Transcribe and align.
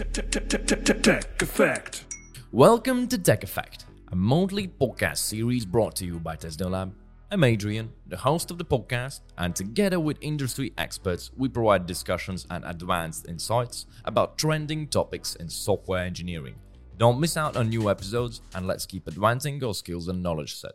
Tech 0.00 1.42
Effect. 1.42 2.04
Welcome 2.52 3.06
to 3.08 3.18
Tech 3.18 3.44
Effect, 3.44 3.84
a 4.10 4.16
monthly 4.16 4.66
podcast 4.66 5.18
series 5.18 5.66
brought 5.66 5.94
to 5.96 6.06
you 6.06 6.18
by 6.18 6.36
TestDevLab. 6.36 6.92
I'm 7.30 7.44
Adrian, 7.44 7.92
the 8.06 8.16
host 8.16 8.50
of 8.50 8.56
the 8.56 8.64
podcast, 8.64 9.20
and 9.36 9.54
together 9.54 10.00
with 10.00 10.16
industry 10.22 10.72
experts, 10.78 11.30
we 11.36 11.50
provide 11.50 11.84
discussions 11.84 12.46
and 12.48 12.64
advanced 12.64 13.28
insights 13.28 13.84
about 14.06 14.38
trending 14.38 14.88
topics 14.88 15.34
in 15.34 15.50
software 15.50 16.02
engineering. 16.02 16.54
Don't 16.96 17.20
miss 17.20 17.36
out 17.36 17.58
on 17.58 17.68
new 17.68 17.90
episodes, 17.90 18.40
and 18.54 18.66
let's 18.66 18.86
keep 18.86 19.06
advancing 19.06 19.62
our 19.62 19.74
skills 19.74 20.08
and 20.08 20.22
knowledge 20.22 20.54
set. 20.54 20.72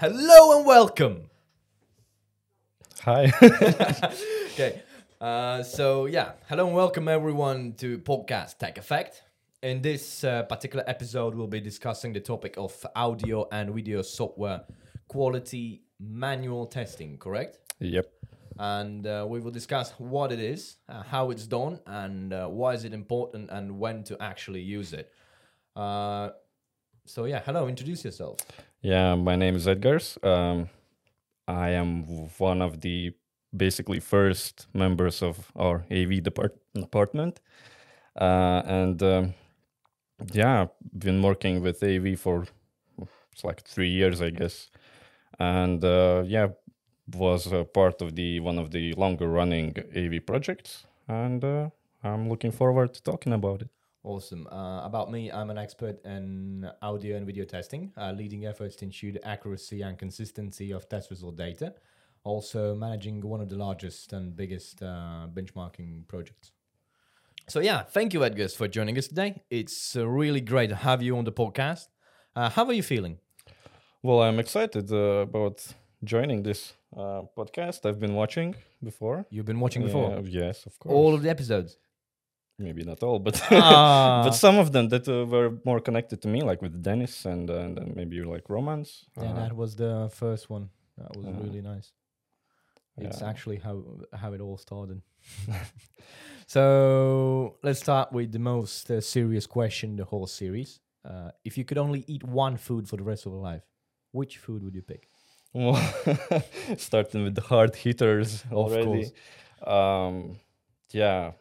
Hello 0.00 0.58
and 0.58 0.66
welcome. 0.66 1.30
Hi. 3.02 3.32
Okay, 4.54 4.82
uh, 5.24 5.62
so 5.62 6.04
yeah, 6.04 6.32
hello 6.50 6.66
and 6.66 6.76
welcome 6.76 7.08
everyone 7.08 7.72
to 7.78 7.98
podcast 7.98 8.58
Tech 8.58 8.76
Effect. 8.76 9.22
In 9.62 9.80
this 9.80 10.22
uh, 10.22 10.42
particular 10.42 10.84
episode, 10.86 11.34
we'll 11.34 11.46
be 11.46 11.62
discussing 11.62 12.12
the 12.12 12.20
topic 12.20 12.56
of 12.58 12.84
audio 12.94 13.48
and 13.50 13.74
video 13.74 14.02
software 14.02 14.64
quality 15.08 15.80
manual 15.98 16.66
testing. 16.66 17.16
Correct? 17.16 17.58
yep. 17.80 18.06
and 18.58 19.06
uh, 19.06 19.24
we 19.26 19.40
will 19.40 19.50
discuss 19.50 19.92
what 19.92 20.30
it 20.30 20.40
is, 20.40 20.76
uh, 20.90 21.02
how 21.02 21.30
it's 21.30 21.46
done, 21.46 21.80
and 21.86 22.34
uh, 22.34 22.46
why 22.46 22.74
is 22.74 22.84
it 22.84 22.92
important, 22.92 23.48
and 23.50 23.78
when 23.78 24.04
to 24.04 24.22
actually 24.22 24.60
use 24.60 24.92
it. 24.92 25.10
Uh, 25.74 26.28
so 27.06 27.24
yeah, 27.24 27.40
hello, 27.46 27.66
introduce 27.66 28.04
yourself. 28.04 28.40
Yeah, 28.82 29.14
my 29.14 29.36
name 29.36 29.56
is 29.56 29.66
Edgars. 29.66 30.22
Um, 30.22 30.68
I 31.48 31.70
am 31.70 32.02
one 32.36 32.60
of 32.60 32.82
the 32.82 33.14
basically 33.56 34.00
first 34.00 34.66
members 34.74 35.22
of 35.22 35.52
our 35.56 35.84
AV 35.90 36.22
depart- 36.22 36.58
department. 36.74 37.40
Uh, 38.20 38.62
and 38.66 39.02
um, 39.02 39.34
yeah, 40.32 40.66
been 40.96 41.22
working 41.22 41.62
with 41.62 41.82
AV 41.82 42.18
for 42.18 42.46
it's 43.32 43.44
like 43.44 43.62
three 43.62 43.90
years, 43.90 44.20
I 44.22 44.30
guess. 44.30 44.70
And 45.38 45.84
uh, 45.84 46.22
yeah, 46.26 46.48
was 47.12 47.52
part 47.72 48.00
of 48.00 48.14
the 48.14 48.40
one 48.40 48.58
of 48.58 48.70
the 48.70 48.92
longer 48.94 49.28
running 49.28 49.74
AV 49.96 50.24
projects. 50.24 50.86
And 51.08 51.44
uh, 51.44 51.70
I'm 52.02 52.28
looking 52.28 52.52
forward 52.52 52.94
to 52.94 53.02
talking 53.02 53.32
about 53.32 53.62
it. 53.62 53.68
Awesome. 54.04 54.46
Uh, 54.52 54.84
about 54.84 55.10
me, 55.10 55.32
I'm 55.32 55.50
an 55.50 55.56
expert 55.56 56.04
in 56.04 56.70
audio 56.82 57.16
and 57.16 57.24
video 57.24 57.44
testing, 57.46 57.90
uh, 57.96 58.12
leading 58.12 58.44
efforts 58.44 58.76
to 58.76 58.84
ensure 58.84 59.12
the 59.12 59.26
accuracy 59.26 59.80
and 59.80 59.98
consistency 59.98 60.72
of 60.72 60.88
test 60.88 61.10
result 61.10 61.36
data. 61.36 61.74
Also, 62.34 62.74
managing 62.74 63.20
one 63.20 63.40
of 63.42 63.48
the 63.50 63.56
largest 63.56 64.12
and 64.14 64.34
biggest 64.34 64.82
uh, 64.82 65.26
benchmarking 65.34 66.08
projects. 66.08 66.52
So, 67.48 67.60
yeah, 67.60 67.82
thank 67.82 68.14
you, 68.14 68.20
Edgars, 68.20 68.56
for 68.56 68.66
joining 68.66 68.96
us 68.96 69.08
today. 69.08 69.42
It's 69.50 69.94
uh, 69.94 70.06
really 70.08 70.40
great 70.40 70.70
to 70.70 70.76
have 70.76 71.02
you 71.02 71.18
on 71.18 71.24
the 71.24 71.32
podcast. 71.32 71.88
Uh, 72.34 72.48
how 72.48 72.64
are 72.64 72.72
you 72.72 72.82
feeling? 72.82 73.18
Well, 74.02 74.22
I'm 74.22 74.38
excited 74.38 74.90
uh, 74.90 75.26
about 75.28 75.66
joining 76.02 76.42
this 76.42 76.72
uh, 76.96 77.22
podcast. 77.36 77.84
I've 77.84 78.00
been 78.00 78.14
watching 78.14 78.54
before. 78.82 79.26
You've 79.30 79.44
been 79.44 79.60
watching 79.60 79.82
before 79.82 80.10
Yeah, 80.24 80.46
yes, 80.46 80.64
of 80.64 80.78
course. 80.78 80.94
all 80.94 81.12
of 81.14 81.22
the 81.22 81.28
episodes. 81.28 81.76
Maybe 82.58 82.84
not 82.84 83.02
all, 83.02 83.18
but 83.18 83.36
Ah. 83.50 84.22
but 84.24 84.32
some 84.34 84.56
of 84.58 84.72
them 84.72 84.88
that 84.88 85.06
uh, 85.08 85.26
were 85.26 85.58
more 85.66 85.80
connected 85.80 86.22
to 86.22 86.28
me, 86.28 86.40
like 86.42 86.62
with 86.62 86.82
Dennis 86.82 87.26
and, 87.26 87.50
uh, 87.50 87.54
and 87.58 87.94
maybe 87.96 88.22
like 88.22 88.48
romance. 88.48 89.04
Yeah, 89.20 89.30
Uh, 89.32 89.34
that 89.42 89.52
was 89.54 89.76
the 89.76 90.08
first 90.10 90.48
one. 90.48 90.70
That 90.96 91.14
was 91.16 91.26
Uh, 91.26 91.32
really 91.42 91.60
nice. 91.60 91.92
It's 92.96 93.20
yeah. 93.20 93.28
actually 93.28 93.58
how 93.58 93.82
how 94.12 94.32
it 94.32 94.40
all 94.40 94.56
started. 94.56 95.02
so 96.46 97.56
let's 97.62 97.80
start 97.80 98.12
with 98.12 98.32
the 98.32 98.38
most 98.38 98.90
uh, 98.90 99.00
serious 99.00 99.46
question 99.46 99.96
the 99.96 100.04
whole 100.04 100.26
series. 100.26 100.80
Uh, 101.04 101.30
if 101.44 101.58
you 101.58 101.64
could 101.64 101.78
only 101.78 102.04
eat 102.06 102.22
one 102.22 102.56
food 102.56 102.88
for 102.88 102.96
the 102.96 103.02
rest 103.02 103.26
of 103.26 103.32
your 103.32 103.42
life, 103.42 103.62
which 104.12 104.38
food 104.38 104.62
would 104.62 104.74
you 104.74 104.82
pick? 104.82 105.08
Well, 105.52 105.76
starting 106.76 107.24
with 107.24 107.34
the 107.34 107.42
hard 107.42 107.74
hitters 107.76 108.44
already. 108.50 109.12
Um, 109.64 110.36
yeah, 110.90 111.32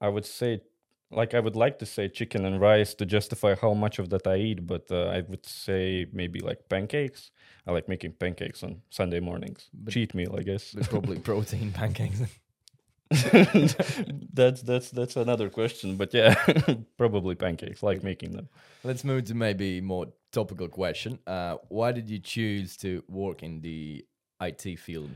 I 0.00 0.08
would 0.08 0.26
say, 0.26 0.62
like, 1.10 1.34
I 1.34 1.40
would 1.40 1.56
like 1.56 1.78
to 1.78 1.86
say 1.86 2.08
chicken 2.08 2.44
and 2.44 2.60
rice 2.60 2.94
to 2.94 3.06
justify 3.06 3.54
how 3.54 3.74
much 3.74 3.98
of 3.98 4.10
that 4.10 4.26
I 4.26 4.36
eat, 4.36 4.66
but 4.66 4.90
uh, 4.90 5.06
I 5.06 5.20
would 5.28 5.46
say 5.46 6.06
maybe 6.12 6.40
like 6.40 6.68
pancakes. 6.68 7.30
I 7.66 7.72
like 7.72 7.88
making 7.88 8.12
pancakes 8.12 8.62
on 8.62 8.82
Sunday 8.90 9.20
mornings. 9.20 9.68
But- 9.72 9.92
Cheat 9.94 10.14
meal, 10.14 10.34
I 10.38 10.42
guess. 10.42 10.72
But 10.72 10.88
probably 10.88 11.18
protein 11.30 11.72
pancakes. 11.72 12.20
that's 14.32 14.62
that's 14.62 14.90
that's 14.90 15.14
another 15.16 15.48
question, 15.48 15.96
but 15.96 16.12
yeah, 16.12 16.34
probably 16.98 17.36
pancakes. 17.36 17.80
Like 17.80 18.02
making 18.02 18.32
them. 18.32 18.48
Let's 18.82 19.04
move 19.04 19.24
to 19.26 19.34
maybe 19.34 19.80
more 19.80 20.06
topical 20.32 20.68
question. 20.68 21.20
Uh, 21.24 21.56
why 21.68 21.92
did 21.92 22.10
you 22.10 22.18
choose 22.18 22.76
to 22.78 23.04
work 23.08 23.44
in 23.44 23.60
the 23.60 24.04
IT 24.40 24.78
field? 24.80 25.10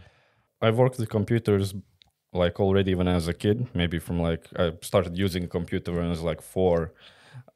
I 0.62 0.70
worked 0.70 0.98
with 0.98 1.08
computers 1.08 1.74
like 2.32 2.60
already 2.60 2.90
even 2.92 3.08
as 3.08 3.28
a 3.28 3.34
kid. 3.34 3.68
Maybe 3.74 3.98
from 3.98 4.20
like 4.20 4.46
I 4.56 4.72
started 4.82 5.16
using 5.16 5.44
a 5.44 5.48
computer 5.48 5.92
when 5.92 6.06
I 6.06 6.10
was 6.10 6.22
like 6.22 6.42
four, 6.42 6.92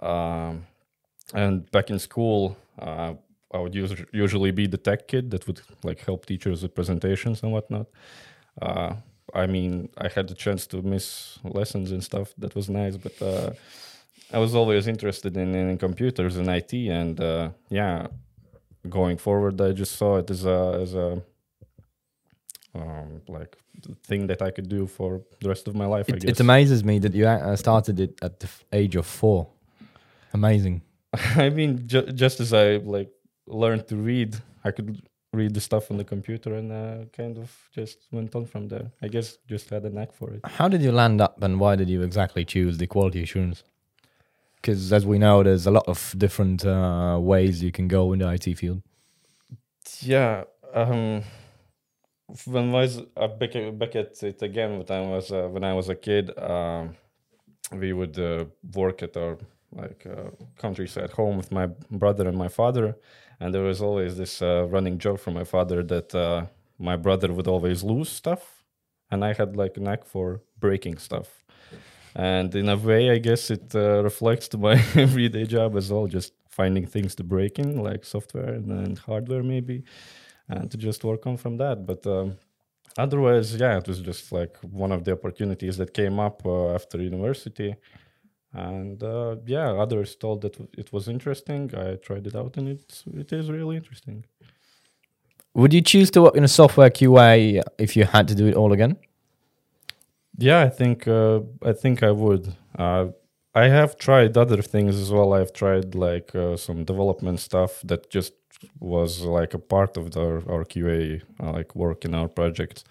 um, 0.00 0.66
and 1.32 1.70
back 1.70 1.90
in 1.90 1.98
school, 1.98 2.56
uh, 2.78 3.14
I 3.52 3.58
would 3.58 3.74
usually 3.74 4.50
be 4.50 4.66
the 4.66 4.76
tech 4.76 5.08
kid 5.08 5.30
that 5.30 5.46
would 5.46 5.60
like 5.82 6.00
help 6.00 6.26
teachers 6.26 6.62
with 6.62 6.74
presentations 6.74 7.42
and 7.42 7.52
whatnot. 7.52 7.86
Uh, 8.60 8.94
I 9.32 9.46
mean, 9.46 9.88
I 9.98 10.08
had 10.08 10.28
the 10.28 10.34
chance 10.34 10.66
to 10.68 10.82
miss 10.82 11.38
lessons 11.44 11.90
and 11.90 12.02
stuff. 12.02 12.34
That 12.38 12.54
was 12.54 12.68
nice, 12.68 12.96
but 12.96 13.20
uh, 13.22 13.50
I 14.32 14.38
was 14.38 14.54
always 14.54 14.86
interested 14.86 15.36
in, 15.36 15.54
in 15.54 15.78
computers 15.78 16.36
and 16.36 16.48
IT, 16.48 16.72
and 16.72 17.20
uh, 17.20 17.50
yeah, 17.68 18.08
going 18.88 19.16
forward, 19.18 19.60
I 19.60 19.72
just 19.72 19.96
saw 19.96 20.18
it 20.18 20.30
as 20.30 20.44
a 20.44 20.78
as 20.82 20.94
a 20.94 21.22
um, 22.74 23.20
like 23.28 23.56
the 23.82 23.94
thing 24.06 24.26
that 24.28 24.42
I 24.42 24.50
could 24.50 24.68
do 24.68 24.86
for 24.86 25.22
the 25.40 25.48
rest 25.48 25.68
of 25.68 25.74
my 25.74 25.86
life. 25.86 26.06
I 26.10 26.16
It, 26.16 26.22
guess. 26.22 26.30
it 26.32 26.40
amazes 26.40 26.82
me 26.84 26.98
that 27.00 27.14
you 27.14 27.26
uh, 27.26 27.56
started 27.56 28.00
it 28.00 28.18
at 28.22 28.40
the 28.40 28.48
age 28.72 28.96
of 28.96 29.06
four. 29.06 29.48
Amazing. 30.32 30.82
I 31.36 31.50
mean, 31.50 31.86
ju- 31.86 32.10
just 32.12 32.40
as 32.40 32.52
I 32.52 32.76
like 32.76 33.10
learned 33.46 33.86
to 33.88 33.96
read, 33.96 34.36
I 34.64 34.70
could 34.72 35.02
read 35.32 35.54
the 35.54 35.60
stuff 35.60 35.90
on 35.90 35.96
the 35.96 36.04
computer, 36.04 36.54
and 36.54 36.72
uh, 36.72 37.04
kind 37.16 37.38
of 37.38 37.50
just 37.74 37.98
went 38.12 38.34
on 38.34 38.46
from 38.46 38.68
there. 38.68 38.90
I 39.02 39.08
guess 39.08 39.38
just 39.48 39.70
had 39.70 39.84
a 39.84 39.90
knack 39.90 40.12
for 40.12 40.30
it. 40.32 40.40
How 40.44 40.68
did 40.68 40.82
you 40.82 40.92
land 40.92 41.20
up 41.20 41.42
and 41.42 41.58
why 41.60 41.76
did 41.76 41.88
you 41.88 42.02
exactly 42.02 42.44
choose 42.44 42.78
the 42.78 42.86
quality 42.86 43.22
assurance? 43.22 43.62
Because 44.56 44.92
as 44.92 45.04
we 45.04 45.18
know, 45.18 45.42
there's 45.42 45.66
a 45.66 45.70
lot 45.70 45.86
of 45.86 46.14
different 46.16 46.64
uh, 46.64 47.18
ways 47.20 47.62
you 47.62 47.70
can 47.70 47.86
go 47.86 48.12
in 48.12 48.20
the 48.20 48.28
IT 48.30 48.56
field. 48.58 48.80
Yeah. 50.00 50.44
Um, 50.72 51.22
when 52.46 52.70
I 52.74 52.80
was 52.80 53.00
back, 53.38 53.54
at- 53.56 53.78
back 53.78 53.96
at 53.96 54.22
it 54.22 54.42
again 54.42 54.78
when 54.78 54.90
I 54.90 55.00
was 55.00 55.30
uh, 55.32 55.48
when 55.48 55.64
I 55.64 55.74
was 55.74 55.88
a 55.88 55.94
kid, 55.94 56.36
um, 56.38 56.96
we 57.72 57.92
would 57.92 58.18
uh, 58.18 58.44
work 58.74 59.02
at 59.02 59.16
our 59.16 59.38
like 59.72 60.06
uh, 60.06 60.30
countryside 60.58 61.10
home 61.10 61.36
with 61.36 61.50
my 61.50 61.66
brother 61.90 62.28
and 62.28 62.36
my 62.38 62.48
father, 62.48 62.96
and 63.40 63.54
there 63.54 63.62
was 63.62 63.80
always 63.82 64.16
this 64.16 64.40
uh, 64.42 64.66
running 64.70 64.98
joke 64.98 65.20
from 65.20 65.34
my 65.34 65.44
father 65.44 65.82
that 65.82 66.14
uh, 66.14 66.46
my 66.78 66.96
brother 66.96 67.32
would 67.32 67.48
always 67.48 67.82
lose 67.82 68.08
stuff, 68.08 68.64
and 69.10 69.24
I 69.24 69.32
had 69.34 69.56
like 69.56 69.76
a 69.76 69.80
knack 69.80 70.04
for 70.04 70.40
breaking 70.58 70.98
stuff. 70.98 71.44
And 72.16 72.54
in 72.54 72.68
a 72.68 72.76
way, 72.76 73.10
I 73.10 73.18
guess 73.18 73.50
it 73.50 73.74
uh, 73.74 74.02
reflects 74.04 74.46
to 74.48 74.58
my 74.58 74.74
everyday 74.94 75.44
job 75.46 75.76
as 75.76 75.90
well, 75.92 76.06
just 76.06 76.32
finding 76.48 76.86
things 76.86 77.16
to 77.16 77.24
break 77.24 77.58
in, 77.58 77.82
like 77.82 78.04
software 78.04 78.54
and, 78.54 78.70
and 78.70 78.98
hardware 78.98 79.42
maybe 79.42 79.82
and 80.48 80.70
to 80.70 80.76
just 80.76 81.04
work 81.04 81.26
on 81.26 81.36
from 81.36 81.56
that. 81.58 81.86
But 81.86 82.06
um, 82.06 82.36
otherwise, 82.98 83.54
yeah, 83.56 83.78
it 83.78 83.88
was 83.88 84.00
just 84.00 84.32
like 84.32 84.56
one 84.60 84.92
of 84.92 85.04
the 85.04 85.12
opportunities 85.12 85.76
that 85.78 85.94
came 85.94 86.18
up 86.18 86.44
uh, 86.44 86.74
after 86.74 87.00
university. 87.00 87.74
And 88.52 89.02
uh, 89.02 89.36
yeah, 89.46 89.72
others 89.72 90.14
told 90.14 90.42
that 90.42 90.56
it 90.78 90.92
was 90.92 91.08
interesting. 91.08 91.70
I 91.76 91.96
tried 91.96 92.26
it 92.26 92.36
out, 92.36 92.56
and 92.56 92.68
it's 92.68 93.02
it 93.12 93.32
is 93.32 93.50
really 93.50 93.76
interesting. 93.76 94.24
Would 95.54 95.72
you 95.72 95.80
choose 95.80 96.10
to 96.12 96.22
work 96.22 96.36
in 96.36 96.44
a 96.44 96.48
software 96.48 96.90
QA 96.90 97.62
if 97.78 97.96
you 97.96 98.04
had 98.04 98.28
to 98.28 98.34
do 98.34 98.46
it 98.46 98.54
all 98.54 98.72
again? 98.72 98.96
Yeah, 100.38 100.62
I 100.62 100.68
think 100.68 101.08
uh, 101.08 101.40
I 101.64 101.72
think 101.72 102.02
I 102.02 102.12
would. 102.12 102.54
Uh, 102.78 103.06
I 103.56 103.68
have 103.68 103.96
tried 103.96 104.36
other 104.36 104.62
things 104.62 105.00
as 105.00 105.12
well. 105.12 105.32
I've 105.32 105.52
tried 105.52 105.94
like 105.94 106.34
uh, 106.34 106.56
some 106.56 106.84
development 106.84 107.38
stuff 107.38 107.80
that 107.84 108.10
just 108.10 108.34
was 108.80 109.22
like 109.22 109.54
a 109.54 109.58
part 109.58 109.96
of 109.96 110.12
the, 110.12 110.42
our 110.48 110.64
QA 110.64 111.22
uh, 111.42 111.52
like 111.52 111.74
work 111.74 112.04
in 112.04 112.14
our 112.14 112.28
project, 112.28 112.84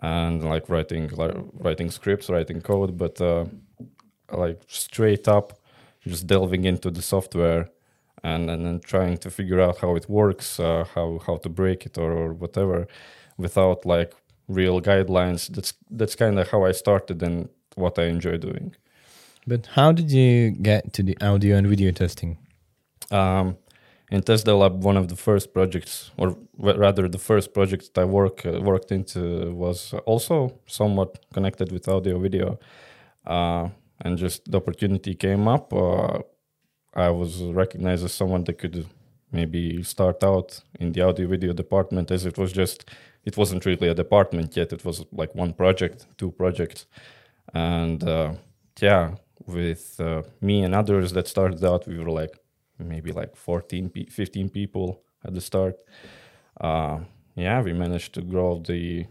and 0.00 0.44
like 0.44 0.68
writing 0.68 1.08
like, 1.08 1.34
writing 1.54 1.90
scripts, 1.90 2.28
writing 2.28 2.60
code, 2.60 2.96
but 2.96 3.20
uh, 3.20 3.44
like 4.32 4.60
straight 4.66 5.28
up, 5.28 5.58
just 6.06 6.26
delving 6.26 6.64
into 6.64 6.90
the 6.90 7.02
software 7.02 7.68
and 8.22 8.50
and 8.50 8.64
then 8.66 8.80
trying 8.80 9.16
to 9.18 9.30
figure 9.30 9.60
out 9.60 9.78
how 9.78 9.96
it 9.96 10.08
works, 10.08 10.60
uh, 10.60 10.84
how 10.94 11.20
how 11.26 11.36
to 11.38 11.48
break 11.48 11.86
it 11.86 11.98
or, 11.98 12.12
or 12.12 12.32
whatever, 12.32 12.86
without 13.36 13.84
like 13.84 14.14
real 14.48 14.80
guidelines. 14.80 15.48
That's 15.48 15.74
that's 15.90 16.14
kind 16.14 16.38
of 16.38 16.48
how 16.48 16.64
I 16.64 16.72
started, 16.72 17.22
and 17.22 17.48
what 17.74 17.98
I 17.98 18.04
enjoy 18.04 18.38
doing. 18.38 18.74
But 19.46 19.66
how 19.66 19.92
did 19.92 20.10
you 20.10 20.50
get 20.50 20.92
to 20.92 21.02
the 21.02 21.16
audio 21.20 21.56
and 21.56 21.66
video 21.66 21.90
testing? 21.90 22.38
Um, 23.10 23.56
in 24.12 24.20
TestDevLab, 24.20 24.74
one 24.84 24.98
of 24.98 25.08
the 25.08 25.16
first 25.16 25.54
projects, 25.54 26.10
or 26.18 26.36
rather 26.58 27.08
the 27.08 27.24
first 27.30 27.54
project 27.54 27.96
I 27.96 28.04
work 28.04 28.44
uh, 28.44 28.60
worked 28.60 28.92
into, 28.92 29.50
was 29.54 29.94
also 30.04 30.60
somewhat 30.66 31.24
connected 31.32 31.72
with 31.72 31.88
audio 31.88 32.18
video, 32.18 32.58
uh, 33.26 33.70
and 34.02 34.18
just 34.18 34.50
the 34.50 34.58
opportunity 34.58 35.14
came 35.14 35.48
up. 35.48 35.72
Uh, 35.72 36.18
I 36.94 37.08
was 37.08 37.42
recognized 37.42 38.04
as 38.04 38.12
someone 38.12 38.44
that 38.44 38.58
could 38.58 38.86
maybe 39.30 39.82
start 39.82 40.22
out 40.22 40.60
in 40.78 40.92
the 40.92 41.00
audio 41.00 41.26
video 41.26 41.54
department, 41.54 42.10
as 42.10 42.26
it 42.26 42.36
was 42.36 42.52
just 42.52 42.84
it 43.24 43.38
wasn't 43.38 43.64
really 43.64 43.88
a 43.88 43.94
department 43.94 44.54
yet. 44.54 44.74
It 44.74 44.84
was 44.84 45.06
like 45.10 45.34
one 45.34 45.54
project, 45.54 46.06
two 46.18 46.32
projects, 46.32 46.84
and 47.54 48.04
uh, 48.04 48.34
yeah, 48.78 49.14
with 49.46 49.98
uh, 49.98 50.22
me 50.42 50.64
and 50.64 50.74
others 50.74 51.12
that 51.12 51.28
started 51.28 51.64
out, 51.64 51.88
we 51.88 51.98
were 51.98 52.10
like 52.10 52.41
maybe 52.82 53.12
like 53.12 53.36
14 53.36 53.90
15 54.10 54.48
people 54.50 55.02
at 55.24 55.34
the 55.34 55.40
start. 55.40 55.76
Uh, 56.60 57.00
yeah 57.34 57.62
we 57.62 57.72
managed 57.72 58.12
to 58.14 58.22
grow 58.22 58.58
the 58.58 59.06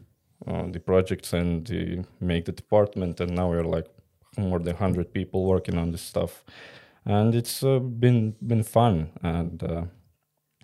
uh, 0.47 0.67
the 0.71 0.79
projects 0.79 1.33
and 1.33 1.67
the, 1.67 2.03
make 2.19 2.45
the 2.45 2.51
department 2.51 3.19
and 3.19 3.35
now 3.35 3.49
we're 3.49 3.63
like 3.63 3.87
more 4.37 4.59
than 4.59 4.75
100 4.75 5.13
people 5.13 5.45
working 5.45 5.77
on 5.77 5.91
this 5.91 6.01
stuff. 6.01 6.43
And 7.05 7.35
it's 7.35 7.63
uh, 7.63 7.79
been 7.79 8.35
been 8.45 8.63
fun. 8.63 9.11
And 9.21 9.63
uh, 9.63 9.83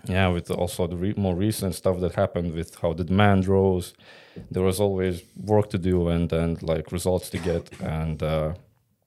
yeah 0.06 0.27
with 0.30 0.50
also 0.51 0.88
the 0.88 0.95
re- 0.95 1.13
more 1.18 1.36
recent 1.36 1.75
stuff 1.75 2.00
that 2.00 2.15
happened 2.15 2.54
with 2.54 2.75
how 2.81 2.94
the 2.94 3.04
demand 3.04 3.48
rose 3.48 3.94
there 4.51 4.63
was 4.63 4.80
always 4.80 5.24
work 5.36 5.69
to 5.71 5.77
do 5.77 6.07
and 6.09 6.31
and 6.31 6.62
like 6.63 6.92
results 6.92 7.30
to 7.31 7.38
get. 7.38 7.69
And 7.81 8.21
uh, 8.24 8.54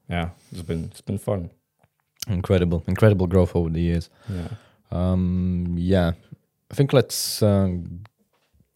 yeah 0.08 0.30
it's 0.52 0.62
been 0.62 0.84
it's 0.84 1.00
been 1.00 1.18
fun 1.18 1.50
Incredible, 2.30 2.82
incredible 2.86 3.26
growth 3.26 3.54
over 3.56 3.70
the 3.70 3.80
years. 3.80 4.10
yeah 4.28 4.48
Um, 4.90 5.74
yeah, 5.76 6.12
I 6.70 6.74
think 6.74 6.92
let's 6.92 7.42
um, 7.42 8.02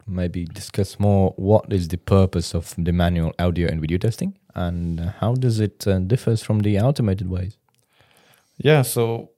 maybe 0.07 0.45
discuss 0.45 0.99
more 0.99 1.35
what 1.37 1.73
is 1.73 1.89
the 1.89 1.99
purpose 1.99 2.55
of 2.55 2.75
the 2.79 2.93
manual 2.93 3.33
audio 3.39 3.69
and 3.69 3.81
video 3.81 3.99
testing 3.99 4.39
and 4.55 5.01
how 5.21 5.35
does 5.35 5.61
it 5.61 5.87
uh, 5.87 5.99
differs 5.99 6.43
from 6.43 6.61
the 6.61 6.79
automated 6.79 7.29
ways. 7.29 7.57
Yeah, 8.59 8.83
so 8.83 9.31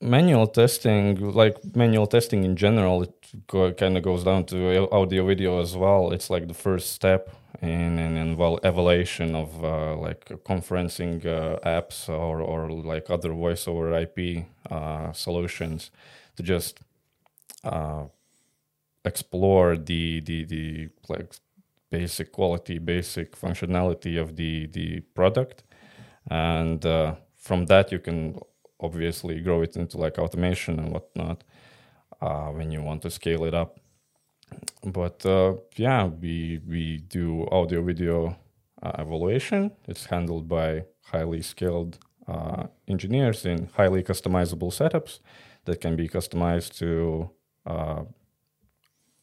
manual 0.00 0.46
testing, 0.46 1.32
like 1.32 1.56
manual 1.74 2.06
testing 2.06 2.44
in 2.44 2.56
general, 2.56 3.02
it 3.02 3.14
go, 3.46 3.72
kind 3.72 3.96
of 3.96 4.02
goes 4.02 4.24
down 4.24 4.44
to 4.46 4.88
audio 4.90 5.26
video 5.26 5.60
as 5.60 5.76
well. 5.76 6.12
It's 6.12 6.30
like 6.30 6.48
the 6.48 6.54
first 6.54 6.92
step 6.92 7.30
in 7.62 7.98
in, 7.98 8.16
in 8.16 8.36
well 8.36 8.58
evaluation 8.64 9.34
of 9.34 9.64
uh, 9.64 9.96
like 9.96 10.24
conferencing 10.44 11.24
uh, 11.26 11.58
apps 11.68 12.08
or 12.08 12.40
or 12.40 12.70
like 12.70 13.10
other 13.10 13.32
voice 13.32 13.68
over 13.68 13.92
IP 13.98 14.46
uh, 14.70 15.12
solutions 15.12 15.90
to 16.36 16.42
just 16.42 16.80
uh, 17.64 18.04
explore 19.04 19.76
the 19.76 20.20
the 20.20 20.44
the 20.44 20.88
like 21.08 21.34
basic 21.90 22.32
quality, 22.32 22.78
basic 22.78 23.36
functionality 23.36 24.20
of 24.20 24.36
the 24.36 24.66
the 24.68 25.00
product, 25.14 25.64
and 26.30 26.84
uh, 26.86 27.14
from 27.36 27.66
that 27.66 27.92
you 27.92 27.98
can 27.98 28.38
obviously 28.80 29.40
grow 29.40 29.62
it 29.62 29.76
into 29.76 29.98
like 29.98 30.18
automation 30.18 30.78
and 30.78 30.92
whatnot 30.92 31.44
uh, 32.20 32.48
when 32.48 32.70
you 32.70 32.82
want 32.82 33.02
to 33.02 33.10
scale 33.10 33.44
it 33.44 33.54
up. 33.54 33.78
But 34.84 35.24
uh, 35.24 35.54
yeah, 35.76 36.06
we 36.06 36.60
we 36.66 36.98
do 36.98 37.46
audio 37.50 37.82
video 37.82 38.36
uh, 38.82 38.92
evaluation. 38.98 39.70
It's 39.86 40.06
handled 40.06 40.48
by 40.48 40.84
highly 41.02 41.42
skilled 41.42 41.98
uh, 42.26 42.66
engineers 42.88 43.44
in 43.44 43.68
highly 43.74 44.02
customizable 44.02 44.72
setups 44.72 45.20
that 45.66 45.80
can 45.80 45.96
be 45.96 46.08
customized 46.08 46.78
to 46.78 47.30
uh, 47.66 48.02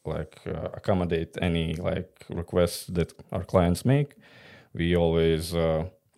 like 0.04 0.40
uh, 0.46 0.68
accommodate 0.74 1.36
any 1.42 1.74
like 1.74 2.24
requests 2.30 2.86
that 2.86 3.12
our 3.32 3.44
clients 3.44 3.84
make. 3.84 4.14
We 4.72 4.96
always 4.96 5.54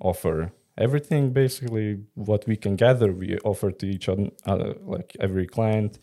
offer 0.01 0.53
everything 0.81 1.33
basically 1.33 1.99
what 2.15 2.47
we 2.47 2.57
can 2.57 2.77
gather 2.77 3.13
we 3.13 3.39
offer 3.45 3.71
to 3.73 3.87
each 3.87 4.09
other 4.09 4.31
uh, 4.47 4.73
like 4.95 5.17
every 5.21 5.47
client 5.47 5.99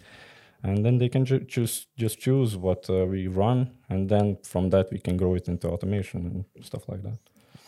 and 0.63 0.85
then 0.85 0.97
they 0.97 1.09
can 1.09 1.25
ju- 1.25 1.45
choose 1.53 1.87
just 1.97 2.19
choose 2.19 2.55
what 2.57 2.89
uh, 2.89 3.05
we 3.05 3.27
run 3.27 3.69
and 3.89 4.09
then 4.09 4.37
from 4.43 4.69
that 4.69 4.85
we 4.91 4.99
can 4.99 5.17
grow 5.17 5.35
it 5.35 5.47
into 5.47 5.67
automation 5.69 6.19
and 6.57 6.65
stuff 6.65 6.83
like 6.89 7.03
that 7.03 7.19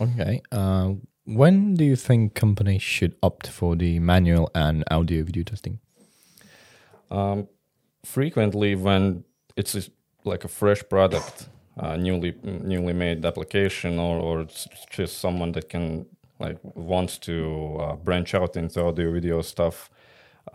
Okay. 0.02 0.42
Uh, 0.52 0.94
when 1.26 1.74
do 1.76 1.84
you 1.84 1.98
think 1.98 2.34
companies 2.34 2.82
should 2.82 3.14
opt 3.22 3.48
for 3.48 3.76
the 3.76 4.00
manual 4.00 4.50
and 4.56 4.84
audio 4.90 5.24
video 5.24 5.44
testing? 5.44 5.80
um, 7.12 7.48
frequently 8.06 8.76
when 8.76 9.24
it's 9.56 9.76
a- 9.76 9.92
like 10.24 10.46
a 10.46 10.48
fresh 10.48 10.84
product 10.90 11.50
uh, 11.78 11.96
newly 11.98 12.34
newly 12.44 12.94
made 12.94 13.26
application 13.26 14.00
or, 14.00 14.20
or 14.20 14.42
it's 14.42 14.68
just 14.90 15.20
someone 15.20 15.52
that 15.54 15.70
can 15.70 16.06
like 16.40 16.58
wants 16.64 17.18
to 17.18 17.78
uh, 17.80 17.96
branch 17.96 18.34
out 18.34 18.56
into 18.56 18.84
audio 18.84 19.12
video 19.12 19.42
stuff 19.42 19.90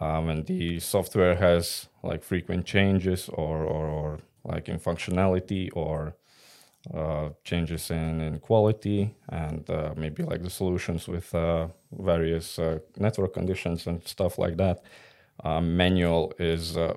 um, 0.01 0.29
and 0.29 0.47
the 0.47 0.81
software 0.81 1.37
has 1.37 1.89
like 2.03 2.23
frequent 2.23 2.67
changes 2.67 3.29
or, 3.29 3.65
or, 3.65 3.87
or 3.87 4.19
like 4.45 4.69
in 4.69 4.79
functionality 4.79 5.71
or 5.75 6.17
uh, 6.93 7.31
changes 7.45 7.91
in, 7.91 8.21
in 8.21 8.39
quality 8.39 9.15
and 9.29 9.69
uh, 9.71 9.95
maybe 9.97 10.23
like 10.23 10.43
the 10.43 10.51
solutions 10.51 11.09
with 11.09 11.35
uh, 11.35 11.69
various 11.93 12.59
uh, 12.59 12.79
network 12.99 13.33
conditions 13.33 13.87
and 13.87 14.07
stuff 14.07 14.39
like 14.39 14.57
that. 14.57 14.83
Uh, 15.43 15.61
manual 15.61 16.33
is 16.39 16.77
uh, 16.77 16.95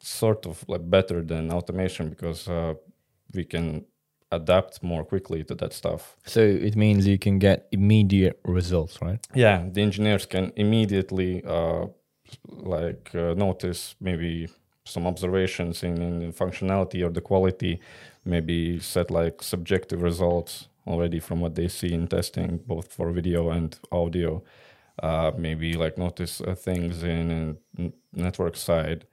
sort 0.00 0.46
of 0.46 0.64
like 0.68 0.88
better 0.90 1.22
than 1.22 1.52
automation 1.52 2.10
because 2.10 2.48
uh, 2.48 2.74
we 3.34 3.44
can 3.44 3.84
adapt 4.32 4.82
more 4.82 5.04
quickly 5.04 5.44
to 5.44 5.54
that 5.56 5.72
stuff. 5.72 6.16
So 6.24 6.40
it 6.40 6.76
means 6.76 7.06
you 7.06 7.18
can 7.18 7.38
get 7.38 7.66
immediate 7.72 8.38
results, 8.44 9.00
right? 9.02 9.20
yeah 9.34 9.64
the 9.72 9.82
engineers 9.82 10.26
can 10.26 10.52
immediately 10.56 11.42
uh, 11.44 11.86
like 12.48 13.10
uh, 13.14 13.34
notice 13.34 13.94
maybe 14.00 14.48
some 14.84 15.06
observations 15.06 15.82
in, 15.82 16.22
in 16.22 16.32
functionality 16.32 17.04
or 17.04 17.10
the 17.10 17.20
quality 17.20 17.80
maybe 18.24 18.78
set 18.80 19.10
like 19.10 19.42
subjective 19.42 20.02
results 20.02 20.68
already 20.86 21.20
from 21.20 21.40
what 21.40 21.54
they 21.54 21.68
see 21.68 21.92
in 21.92 22.06
testing 22.06 22.58
both 22.66 22.92
for 22.92 23.10
video 23.12 23.50
and 23.50 23.78
audio. 23.92 24.42
Uh, 25.02 25.30
maybe 25.36 25.74
like 25.74 25.96
notice 25.96 26.40
uh, 26.42 26.54
things 26.54 27.02
in, 27.02 27.56
in 27.78 27.92
network 28.12 28.56
side 28.56 29.06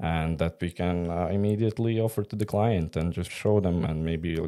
and 0.00 0.38
that 0.38 0.56
we 0.60 0.70
can 0.70 1.10
uh, 1.10 1.26
immediately 1.26 2.00
offer 2.00 2.22
to 2.22 2.36
the 2.36 2.46
client 2.46 2.96
and 2.96 3.12
just 3.12 3.30
show 3.30 3.60
them 3.60 3.84
and 3.84 4.04
maybe 4.04 4.38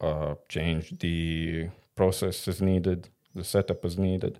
uh, 0.00 0.34
change 0.48 0.98
the 0.98 1.68
process 1.94 2.46
as 2.48 2.60
needed, 2.60 3.08
the 3.34 3.44
setup 3.44 3.84
as 3.84 3.98
needed. 3.98 4.38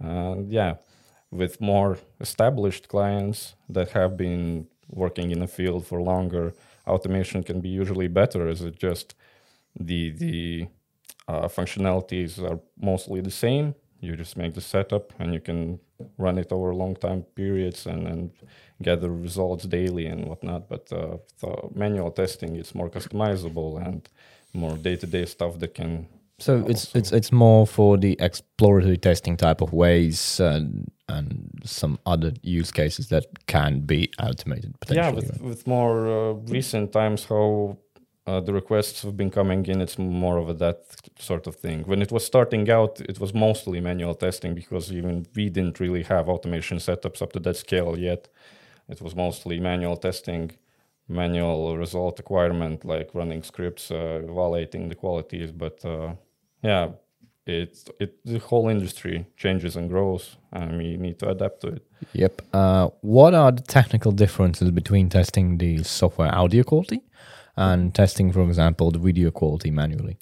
And 0.00 0.50
yeah, 0.50 0.76
with 1.30 1.60
more 1.60 1.98
established 2.20 2.88
clients 2.88 3.54
that 3.68 3.90
have 3.90 4.16
been 4.16 4.66
working 4.88 5.30
in 5.30 5.40
the 5.40 5.46
field 5.46 5.86
for 5.86 6.00
longer, 6.00 6.54
automation 6.86 7.42
can 7.42 7.60
be 7.60 7.68
usually 7.68 8.08
better 8.08 8.48
as 8.48 8.62
it 8.62 8.78
just 8.78 9.14
the 9.78 10.10
the 10.10 10.68
uh, 11.28 11.46
functionalities 11.46 12.42
are 12.42 12.58
mostly 12.80 13.20
the 13.20 13.30
same. 13.30 13.74
You 14.00 14.16
just 14.16 14.36
make 14.36 14.54
the 14.54 14.60
setup 14.60 15.12
and 15.18 15.34
you 15.34 15.40
can 15.40 15.80
run 16.18 16.38
it 16.38 16.52
over 16.52 16.74
long 16.74 16.94
time 16.94 17.22
periods 17.34 17.86
and, 17.86 18.06
and 18.06 18.30
gather 18.82 19.10
results 19.10 19.64
daily 19.64 20.06
and 20.06 20.26
whatnot. 20.26 20.68
But 20.68 20.92
uh, 20.92 21.16
the 21.40 21.68
manual 21.74 22.10
testing 22.10 22.56
is 22.56 22.74
more 22.74 22.88
customizable 22.88 23.84
and 23.84 24.08
more 24.52 24.76
day 24.76 24.96
to 24.96 25.06
day 25.06 25.26
stuff 25.26 25.58
that 25.58 25.74
can. 25.74 26.06
So 26.38 26.64
it's 26.68 26.94
it's 26.94 27.10
it's 27.10 27.32
more 27.32 27.66
for 27.66 27.96
the 27.98 28.16
exploratory 28.20 28.96
testing 28.96 29.36
type 29.36 29.60
of 29.60 29.72
ways 29.72 30.38
and 30.38 30.88
and 31.08 31.50
some 31.64 31.98
other 32.06 32.32
use 32.42 32.70
cases 32.70 33.08
that 33.08 33.24
can 33.46 33.80
be 33.80 34.10
automated 34.20 34.74
Yeah, 34.90 35.10
with, 35.10 35.40
with 35.40 35.66
more 35.66 36.06
uh, 36.06 36.32
recent 36.52 36.92
times, 36.92 37.24
how 37.24 37.78
uh, 38.28 38.40
the 38.40 38.52
requests 38.52 39.02
have 39.02 39.16
been 39.16 39.30
coming 39.30 39.64
in, 39.66 39.80
it's 39.80 39.98
more 39.98 40.36
of 40.36 40.48
a 40.50 40.54
that 40.54 40.78
sort 41.18 41.46
of 41.46 41.56
thing. 41.56 41.78
When 41.84 42.02
it 42.02 42.12
was 42.12 42.24
starting 42.24 42.70
out, 42.70 43.00
it 43.00 43.18
was 43.18 43.32
mostly 43.32 43.80
manual 43.80 44.14
testing 44.14 44.54
because 44.54 44.92
even 44.92 45.26
we 45.34 45.48
didn't 45.48 45.80
really 45.80 46.02
have 46.02 46.28
automation 46.28 46.78
setups 46.78 47.22
up 47.22 47.32
to 47.32 47.40
that 47.40 47.56
scale 47.56 47.98
yet. 47.98 48.28
It 48.88 49.00
was 49.00 49.14
mostly 49.14 49.58
manual 49.60 49.96
testing, 49.96 50.50
manual 51.08 51.78
result 51.78 52.20
acquirement, 52.20 52.84
like 52.84 53.08
running 53.14 53.42
scripts, 53.42 53.90
uh, 53.90 54.20
evaluating 54.24 54.88
the 54.90 54.94
qualities. 54.94 55.50
But 55.50 55.82
uh, 55.84 56.12
yeah, 56.62 56.88
it 57.46 57.90
it 57.98 58.10
the 58.24 58.38
whole 58.38 58.68
industry 58.68 59.26
changes 59.36 59.76
and 59.76 59.88
grows, 59.88 60.36
and 60.52 60.76
we 60.76 60.96
need 60.96 61.18
to 61.20 61.28
adapt 61.30 61.60
to 61.62 61.68
it. 61.68 61.82
Yep. 62.12 62.42
Uh, 62.52 62.88
what 63.00 63.32
are 63.34 63.52
the 63.52 63.62
technical 63.62 64.12
differences 64.12 64.70
between 64.70 65.08
testing 65.08 65.58
the 65.58 65.82
software 65.82 66.34
audio 66.34 66.62
quality 66.62 67.00
and 67.58 67.92
testing, 67.92 68.32
for 68.32 68.42
example, 68.42 68.92
the 68.92 69.00
video 69.00 69.30
quality 69.32 69.70
manually? 69.70 70.16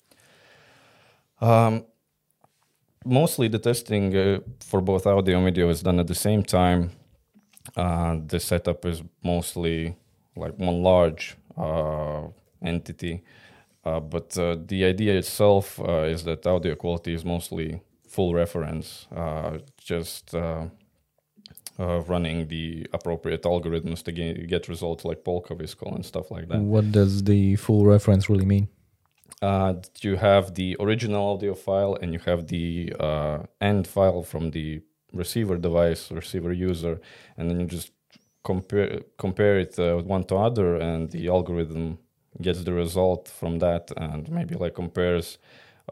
Um, 1.41 1.85
mostly 3.05 3.49
the 3.49 3.59
testing 3.59 4.17
uh, 4.17 4.41
for 4.61 4.81
both 4.81 5.07
audio 5.07 5.37
and 5.37 5.45
video 5.45 5.69
is 5.69 5.83
done 5.83 6.01
at 6.01 6.07
the 6.07 6.15
same 6.15 6.43
time. 6.43 6.91
Uh, 7.77 8.17
the 8.27 8.41
setup 8.41 8.87
is 8.87 9.03
mostly 9.23 9.95
like 10.35 10.59
one 10.59 10.83
large 10.83 11.37
uh, 11.59 12.23
entity, 12.63 13.23
uh, 13.85 14.01
but 14.01 14.37
uh, 14.39 14.57
the 14.67 14.85
idea 14.85 15.15
itself 15.19 15.79
uh, 15.81 16.05
is 16.05 16.25
that 16.25 16.47
audio 16.47 16.75
quality 16.75 17.13
is 17.13 17.25
mostly 17.25 17.83
full 18.09 18.33
reference, 18.33 19.07
just 19.77 20.35
uh, 21.79 22.01
running 22.03 22.49
the 22.49 22.87
appropriate 22.93 23.43
algorithms 23.43 24.03
to 24.05 24.13
get, 24.13 24.47
get 24.49 24.69
results 24.69 25.05
like 25.05 25.25
POLQA 25.25 25.59
ViSQOL 25.61 25.95
and 25.95 26.05
stuff 26.05 26.31
like 26.31 26.49
that. 26.49 26.61
What 26.61 26.93
does 26.93 27.25
the 27.25 27.57
full 27.57 27.85
reference 27.87 28.29
really 28.31 28.47
mean? 28.47 28.69
uh, 29.43 29.75
you 30.01 30.17
have 30.17 30.55
the 30.55 30.77
original 30.81 31.35
audio 31.35 31.55
file 31.55 31.95
and 32.01 32.13
you 32.13 32.21
have 32.21 32.47
the 32.49 32.93
uh, 32.99 33.39
end 33.61 33.87
file 33.87 34.23
from 34.23 34.51
the 34.51 34.83
receiver 35.13 35.57
device, 35.57 36.11
receiver 36.11 36.53
user, 36.53 37.01
and 37.37 37.51
then 37.51 37.61
you 37.61 37.67
just 37.67 37.93
compare 38.45 39.03
compare 39.19 39.59
it 39.59 39.79
uh, 39.79 39.97
one 39.99 40.25
to 40.25 40.37
other, 40.37 40.77
and 40.77 41.11
the 41.11 41.29
algorithm 41.29 41.99
gets 42.41 42.65
the 42.65 42.73
result 42.73 43.29
from 43.29 43.59
that, 43.59 43.91
and 43.97 44.31
maybe 44.31 44.55
like 44.55 44.75
compares 44.75 45.39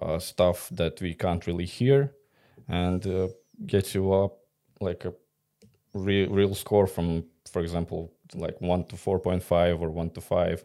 uh, 0.01 0.19
stuff 0.19 0.69
that 0.71 1.01
we 1.01 1.15
can't 1.15 1.47
really 1.47 1.67
hear, 1.67 2.15
and 2.69 3.07
uh, 3.07 3.29
gets 3.67 3.95
you 3.95 4.13
up 4.13 4.39
like 4.81 5.05
a 5.05 5.13
real 5.95 6.29
real 6.31 6.55
score 6.55 6.87
from, 6.87 7.25
for 7.51 7.63
example, 7.63 8.13
like 8.35 8.61
one 8.61 8.85
to 8.87 8.97
four 8.97 9.19
point 9.19 9.43
five 9.43 9.81
or 9.83 9.91
one 9.91 10.11
to 10.11 10.21
five 10.21 10.65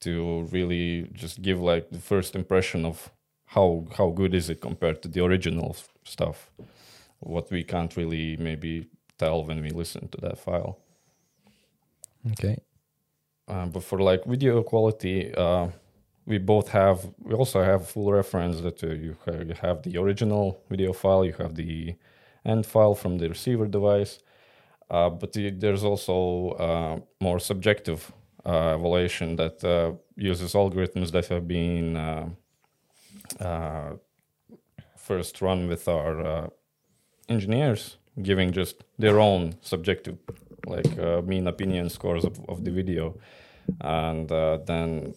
to 0.00 0.42
really 0.52 1.08
just 1.12 1.42
give 1.42 1.60
like 1.60 1.90
the 1.90 1.98
first 2.00 2.36
impression 2.36 2.84
of 2.86 3.10
how 3.46 3.86
how 3.96 4.10
good 4.10 4.34
is 4.34 4.50
it 4.50 4.60
compared 4.60 5.02
to 5.02 5.08
the 5.08 5.24
original 5.24 5.76
stuff 6.04 6.50
what 7.20 7.50
we 7.50 7.64
can't 7.64 7.96
really 7.96 8.36
maybe 8.38 8.86
tell 9.18 9.44
when 9.44 9.60
we 9.62 9.70
listen 9.70 10.08
to 10.08 10.18
that 10.20 10.38
file 10.38 10.78
Okay. 12.32 12.58
uh, 13.48 13.66
but 13.66 13.82
for 13.82 13.98
like 14.00 14.24
video 14.24 14.62
quality 14.62 15.34
uh, 15.34 15.68
we 16.26 16.38
both 16.38 16.68
have 16.68 17.06
we 17.20 17.34
also 17.34 17.62
have 17.62 17.88
full 17.88 18.12
reference 18.12 18.60
that 18.60 18.82
uh, 18.84 18.88
you, 18.88 19.16
ha- 19.24 19.42
you 19.46 19.54
have 19.60 19.82
the 19.82 19.96
original 19.98 20.60
video 20.68 20.92
file 20.92 21.24
you 21.24 21.32
have 21.34 21.54
the 21.54 21.94
end 22.44 22.66
file 22.66 22.94
from 22.94 23.18
the 23.18 23.28
receiver 23.28 23.66
device 23.66 24.18
uh, 24.90 25.10
but 25.10 25.32
the, 25.32 25.50
there's 25.50 25.84
also 25.84 26.50
uh, 26.58 26.98
more 27.20 27.38
subjective 27.38 28.12
uh, 28.44 28.76
evaluation 28.78 29.36
that 29.36 29.62
uh, 29.64 29.92
uses 30.16 30.54
algorithms 30.54 31.10
that 31.10 31.26
have 31.26 31.46
been 31.46 31.96
uh, 31.96 32.28
uh, 33.40 33.92
first 34.96 35.42
run 35.42 35.68
with 35.68 35.86
our 35.88 36.50
engineers, 37.28 37.98
giving 38.22 38.52
just 38.52 38.84
their 38.98 39.20
own 39.20 39.54
subjective, 39.60 40.16
like 40.66 40.96
mean 41.24 41.46
opinion 41.46 41.90
scores 41.90 42.24
of, 42.24 42.40
of 42.48 42.64
the 42.64 42.70
video, 42.70 43.14
and 43.80 44.28
then 44.66 45.14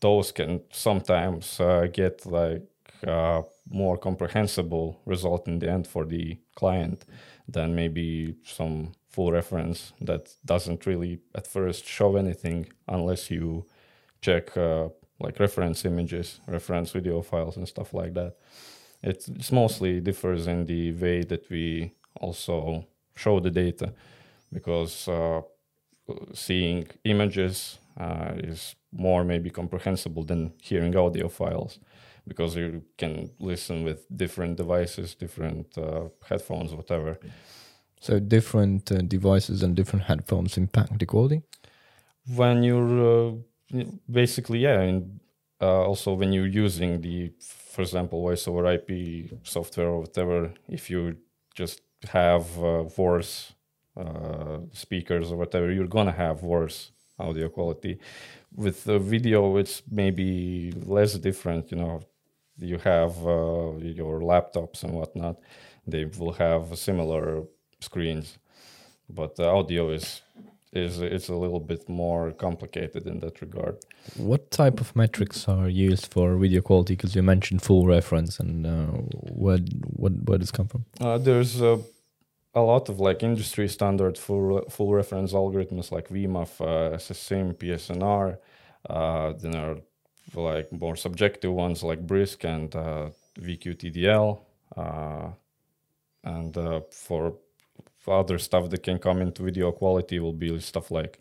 those 0.00 0.32
can 0.32 0.60
sometimes 0.70 1.60
get 1.92 2.24
like 2.24 2.62
more 3.70 3.96
comprehensible 3.96 5.00
result 5.06 5.46
in 5.48 5.58
the 5.58 5.70
end 5.70 5.86
for 5.86 6.04
the 6.04 6.38
client 6.54 7.04
than 7.48 7.74
maybe 7.74 8.34
some 8.44 8.92
full 9.08 9.30
reference 9.30 9.92
that 10.00 10.34
doesn't 10.44 10.86
really 10.86 11.20
at 11.34 11.46
first 11.46 11.86
show 11.86 12.16
anything 12.16 12.66
unless 12.88 13.30
you 13.30 13.64
check 14.20 14.56
uh, 14.56 14.88
like 15.20 15.38
reference 15.38 15.84
images, 15.84 16.40
reference 16.48 16.90
video 16.90 17.22
files, 17.22 17.56
and 17.56 17.68
stuff 17.68 17.94
like 17.94 18.14
that. 18.14 18.36
It 19.02 19.24
it's 19.36 19.52
mostly 19.52 20.00
differs 20.00 20.46
in 20.46 20.66
the 20.66 20.92
way 20.92 21.22
that 21.22 21.48
we 21.50 21.92
also 22.20 22.86
show 23.14 23.40
the 23.40 23.50
data 23.50 23.92
because 24.52 25.08
uh, 25.08 25.42
seeing 26.34 26.88
images 27.04 27.78
uh, 27.98 28.32
is 28.36 28.74
more 28.92 29.24
maybe 29.24 29.50
comprehensible 29.50 30.24
than 30.24 30.52
hearing 30.60 30.96
audio 30.96 31.28
files 31.28 31.78
because 32.26 32.56
you 32.56 32.82
can 32.98 33.30
listen 33.38 33.84
with 33.84 34.06
different 34.16 34.56
devices, 34.56 35.14
different 35.14 35.76
uh, 35.78 36.08
headphones, 36.28 36.72
whatever. 36.74 37.18
So 38.00 38.18
different 38.18 38.90
uh, 38.92 39.02
devices 39.02 39.62
and 39.62 39.76
different 39.76 40.04
headphones 40.06 40.56
impact 40.56 40.98
the 40.98 41.06
quality. 41.06 41.42
when 42.36 42.62
you're 42.62 43.30
uh, 43.30 43.32
basically 44.10 44.60
yeah 44.60 44.80
and 44.80 45.20
uh, 45.60 45.82
also 45.86 46.14
when 46.14 46.32
you're 46.32 46.46
using 46.46 47.00
the 47.00 47.32
for 47.40 47.82
example 47.82 48.20
voice 48.20 48.46
over 48.48 48.66
ip 48.72 48.90
software 49.44 49.88
or 49.88 50.00
whatever 50.00 50.52
if 50.68 50.90
you 50.90 51.16
just 51.54 51.80
have 52.08 52.46
uh, 52.62 52.84
worse 52.96 53.52
uh, 53.96 54.58
speakers 54.72 55.30
or 55.30 55.36
whatever 55.36 55.70
you're 55.72 55.86
gonna 55.86 56.12
have 56.12 56.42
worse 56.42 56.92
audio 57.18 57.48
quality 57.48 57.98
with 58.54 58.84
the 58.84 58.98
video 58.98 59.56
it's 59.56 59.82
maybe 59.90 60.72
less 60.86 61.14
different 61.14 61.70
you 61.70 61.76
know 61.78 62.00
you 62.62 62.78
have 62.78 63.14
uh, 63.26 63.72
your 64.00 64.20
laptops 64.20 64.82
and 64.84 64.92
whatnot 64.92 65.36
they 65.86 66.04
will 66.18 66.32
have 66.32 66.78
similar 66.78 67.42
screens 67.80 68.38
but 69.08 69.36
the 69.36 69.46
audio 69.46 69.90
is 69.90 70.22
is 70.72 71.00
it's 71.00 71.28
a 71.28 71.34
little 71.34 71.60
bit 71.60 71.88
more 71.88 72.32
complicated 72.32 73.06
in 73.06 73.20
that 73.20 73.40
regard. 73.40 73.76
What 74.16 74.50
type 74.50 74.80
of 74.80 74.96
metrics 74.96 75.46
are 75.46 75.68
used 75.68 76.06
for 76.06 76.36
video 76.36 76.62
quality? 76.62 76.96
Because 76.96 77.14
you 77.14 77.22
mentioned 77.22 77.62
full 77.62 77.86
reference, 77.86 78.40
and 78.40 78.66
uh, 78.66 78.86
where 79.42 79.58
what 79.82 80.12
where 80.24 80.38
does 80.38 80.48
it 80.48 80.54
come 80.54 80.68
from? 80.68 80.84
Uh, 81.00 81.18
there's 81.18 81.60
a, 81.60 81.78
a 82.54 82.60
lot 82.60 82.88
of 82.88 83.00
like 83.00 83.22
industry 83.22 83.68
standard 83.68 84.16
full 84.16 84.62
full 84.70 84.92
reference 84.92 85.32
algorithms 85.32 85.92
like 85.92 86.08
VMAF, 86.08 86.60
uh, 86.60 86.96
SSIM, 86.96 87.54
PSNR. 87.54 88.38
Uh, 88.88 89.32
then 89.34 89.54
are 89.54 89.76
like 90.34 90.72
more 90.72 90.96
subjective 90.96 91.52
ones 91.52 91.82
like 91.82 92.06
BRISQUE 92.06 92.44
and 92.44 92.76
uh, 92.76 93.10
VQTDL. 93.40 94.38
Uh, 94.76 95.28
and 96.24 96.56
uh, 96.56 96.80
for 96.90 97.34
other 98.08 98.38
stuff 98.38 98.70
that 98.70 98.82
can 98.82 98.98
come 98.98 99.20
into 99.20 99.42
video 99.42 99.72
quality 99.72 100.18
will 100.18 100.32
be 100.32 100.58
stuff 100.60 100.90
like 100.90 101.18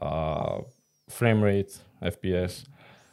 uh, 0.00 0.60
frame 1.08 1.42
rate, 1.42 1.78
FPS. 2.02 2.64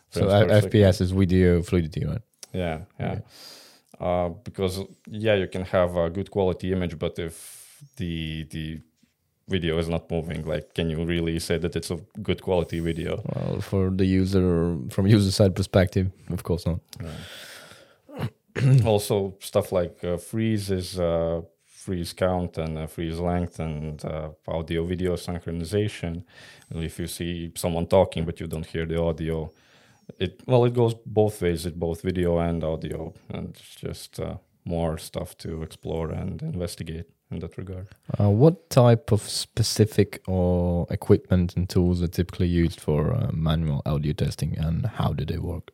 So. 0.10 0.26
FPS 0.28 1.02
is 1.02 1.12
video 1.12 1.62
fluidity, 1.62 2.06
right? 2.06 2.22
Yeah, 2.54 2.82
yeah. 3.00 3.12
Okay. 3.12 3.22
Uh, 4.00 4.30
because 4.44 4.80
yeah, 5.08 5.36
you 5.36 5.48
can 5.48 5.64
have 5.66 5.96
a 5.98 6.10
good 6.10 6.30
quality 6.30 6.72
image, 6.72 6.98
but 7.00 7.18
if 7.18 7.84
the 7.98 8.44
the 8.52 8.80
video 9.48 9.78
is 9.78 9.90
not 9.90 10.10
moving, 10.10 10.46
like, 10.46 10.74
can 10.74 10.90
you 10.90 11.04
really 11.04 11.40
say 11.40 11.58
that 11.58 11.76
it's 11.76 11.92
a 11.92 11.98
good 12.22 12.42
quality 12.42 12.80
video? 12.80 13.22
Well, 13.36 13.62
for 13.62 13.90
the 13.90 14.06
user, 14.06 14.78
from 14.90 15.08
user 15.08 15.32
side 15.32 15.56
perspective, 15.56 16.12
of 16.30 16.44
course 16.44 16.66
not. 16.66 16.80
also, 18.86 19.36
stuff 19.40 19.72
like 19.72 20.04
uh, 20.04 20.18
freeze 20.18 20.70
is 20.72 21.00
uh, 21.00 21.42
freeze 21.66 22.14
count 22.14 22.58
and 22.58 22.78
uh, 22.78 22.88
freeze 22.88 23.20
length 23.20 23.60
and 23.60 24.06
uh, 24.06 24.30
audio 24.48 24.86
video 24.86 25.16
synchronization. 25.16 26.24
And 26.70 26.84
if 26.84 27.00
you 27.00 27.08
see 27.08 27.52
someone 27.56 27.88
talking 27.88 28.26
but 28.26 28.40
you 28.40 28.48
don't 28.48 28.66
hear 28.66 28.86
the 28.86 29.02
audio, 29.02 29.52
it 30.20 30.42
well, 30.46 30.66
it 30.66 30.74
goes 30.74 30.94
both 31.06 31.42
ways. 31.42 31.66
It 31.66 31.80
both 31.80 32.02
video 32.02 32.38
and 32.38 32.64
audio, 32.64 33.14
and 33.30 33.50
it's 33.50 33.76
just 33.76 34.20
uh, 34.20 34.38
more 34.66 34.98
stuff 34.98 35.38
to 35.40 35.64
explore 35.64 36.12
and 36.12 36.42
investigate 36.42 37.08
in 37.34 37.40
that 37.40 37.58
regard. 37.58 37.88
Uh, 38.20 38.30
what 38.30 38.70
type 38.70 39.12
of 39.12 39.22
specific 39.22 40.22
or 40.28 40.88
equipment 40.90 41.56
and 41.56 41.70
tools 41.70 42.02
are 42.02 42.08
typically 42.08 42.48
used 42.48 42.80
for 42.80 43.14
uh, 43.14 43.32
manual 43.34 43.82
audio 43.86 44.14
testing, 44.14 44.58
and 44.58 44.86
how 44.86 45.14
do 45.14 45.26
they 45.26 45.38
work? 45.38 45.72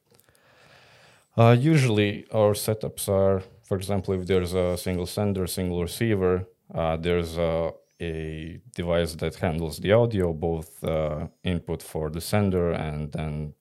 Uh, 1.38 1.56
usually, 1.60 2.25
our 2.34 2.54
setups 2.54 3.08
are, 3.08 3.42
for 3.63 3.78
example, 3.78 4.13
if 4.13 4.28
there's 4.28 4.54
a 4.54 4.78
single 4.78 5.06
sender, 5.06 5.48
single 5.48 5.82
receiver, 5.82 6.46
uh, 6.74 6.98
there's 6.98 7.38
a, 7.38 7.72
a 8.01 8.60
device 8.75 9.16
that 9.16 9.36
handles 9.36 9.78
the 9.80 9.92
audio, 9.92 10.34
both 10.34 10.84
uh, 10.84 11.28
input 11.44 11.82
for 11.82 12.10
the 12.10 12.22
sender 12.22 12.72
and 12.72 13.12
then 13.12 13.54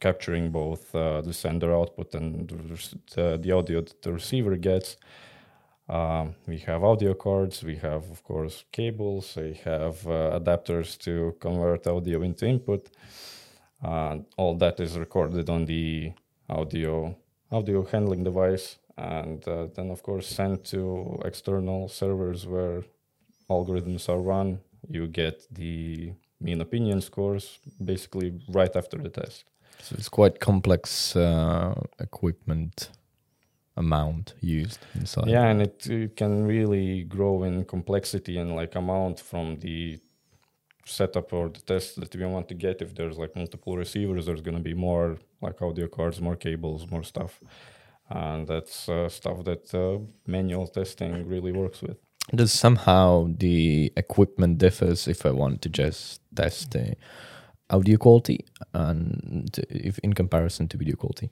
capturing 0.00 0.50
both 0.50 0.94
uh, 0.94 1.20
the 1.20 1.32
sender 1.32 1.74
output 1.74 2.14
and 2.14 2.48
the, 2.48 2.96
the, 3.14 3.38
the 3.42 3.52
audio 3.52 3.80
that 3.80 4.00
the 4.02 4.12
receiver 4.12 4.56
gets. 4.56 4.96
Um, 5.88 6.34
we 6.46 6.58
have 6.58 6.84
audio 6.84 7.14
cards, 7.14 7.62
we 7.62 7.76
have, 7.76 8.10
of 8.10 8.22
course, 8.22 8.64
cables, 8.72 9.36
we 9.36 9.54
have 9.64 10.06
uh, 10.06 10.38
adapters 10.38 10.98
to 10.98 11.34
convert 11.40 11.86
audio 11.86 12.22
into 12.22 12.46
input. 12.46 12.90
Uh, 13.82 14.18
all 14.36 14.54
that 14.56 14.80
is 14.80 14.98
recorded 14.98 15.48
on 15.48 15.64
the 15.64 16.12
audio 16.50 17.16
audio 17.50 17.84
handling 17.84 18.24
device. 18.24 18.78
And 18.96 19.46
uh, 19.46 19.68
then 19.74 19.90
of 19.90 20.02
course 20.02 20.26
sent 20.26 20.64
to 20.66 21.20
external 21.24 21.88
servers 21.88 22.46
where 22.46 22.82
algorithms 23.48 24.08
are 24.08 24.20
run. 24.20 24.58
You 24.90 25.06
get 25.06 25.46
the 25.50 26.12
mean 26.40 26.60
opinion 26.60 27.00
scores 27.00 27.60
basically 27.82 28.40
right 28.48 28.74
after 28.74 28.98
the 28.98 29.08
test. 29.08 29.44
So 29.80 29.94
it's 29.96 30.08
quite 30.08 30.40
complex 30.40 31.14
uh, 31.14 31.74
equipment 32.00 32.90
amount 33.78 34.34
used 34.40 34.80
inside. 34.94 35.28
Yeah, 35.28 35.46
and 35.46 35.62
it, 35.62 35.86
it 35.86 36.16
can 36.16 36.44
really 36.46 37.04
grow 37.04 37.44
in 37.44 37.64
complexity 37.64 38.36
and 38.38 38.54
like 38.54 38.74
amount 38.74 39.20
from 39.20 39.58
the 39.60 40.00
setup 40.84 41.32
or 41.32 41.48
the 41.48 41.60
test 41.60 42.00
that 42.00 42.14
we 42.14 42.26
want 42.26 42.48
to 42.48 42.54
get. 42.54 42.82
If 42.82 42.94
there's 42.94 43.18
like 43.18 43.36
multiple 43.36 43.76
receivers, 43.76 44.26
there's 44.26 44.40
going 44.40 44.56
to 44.56 44.62
be 44.62 44.74
more 44.74 45.18
like 45.40 45.62
audio 45.62 45.86
cards, 45.88 46.20
more 46.20 46.36
cables, 46.36 46.90
more 46.90 47.04
stuff, 47.04 47.40
and 48.10 48.46
that's 48.46 48.88
uh, 48.88 49.08
stuff 49.08 49.44
that 49.44 49.74
uh, 49.74 49.98
manual 50.26 50.66
testing 50.66 51.26
really 51.26 51.52
works 51.52 51.80
with. 51.82 51.98
Does 52.34 52.52
somehow 52.52 53.28
the 53.38 53.92
equipment 53.96 54.58
differs 54.58 55.08
if 55.08 55.24
I 55.24 55.30
want 55.30 55.62
to 55.62 55.68
just 55.70 56.20
test 56.34 56.72
the 56.72 56.94
audio 57.70 57.96
quality 57.96 58.44
and 58.74 59.48
if 59.70 59.98
in 60.00 60.12
comparison 60.12 60.68
to 60.68 60.76
video 60.76 60.96
quality? 60.96 61.30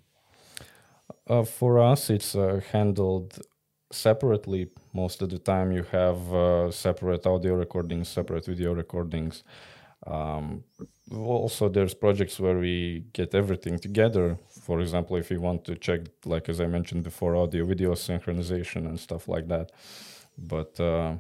Uh, 1.29 1.43
for 1.43 1.79
us, 1.79 2.09
it's 2.11 2.35
uh, 2.35 2.61
handled 2.73 3.39
separately 3.91 4.69
most 4.93 5.23
of 5.23 5.31
the 5.31 5.39
time. 5.39 5.73
You 5.73 5.85
have 5.91 6.33
uh, 6.33 6.71
separate 6.71 7.27
audio 7.27 7.55
recordings, 7.55 8.09
separate 8.09 8.47
video 8.47 8.75
recordings. 8.75 9.43
Um, 10.07 10.65
also, 11.13 11.69
there's 11.69 11.95
projects 11.95 12.39
where 12.39 12.59
we 12.59 13.05
get 13.13 13.35
everything 13.35 13.79
together. 13.79 14.39
For 14.63 14.81
example, 14.81 15.17
if 15.17 15.31
you 15.31 15.41
want 15.41 15.65
to 15.65 15.75
check, 15.77 16.01
like 16.25 16.49
as 16.49 16.61
I 16.61 16.67
mentioned 16.67 17.03
before, 17.03 17.35
audio 17.37 17.65
video 17.65 17.93
synchronization 17.95 18.87
and 18.87 18.99
stuff 19.01 19.27
like 19.27 19.49
that. 19.49 19.73
But 20.39 20.79
uh, 20.79 21.15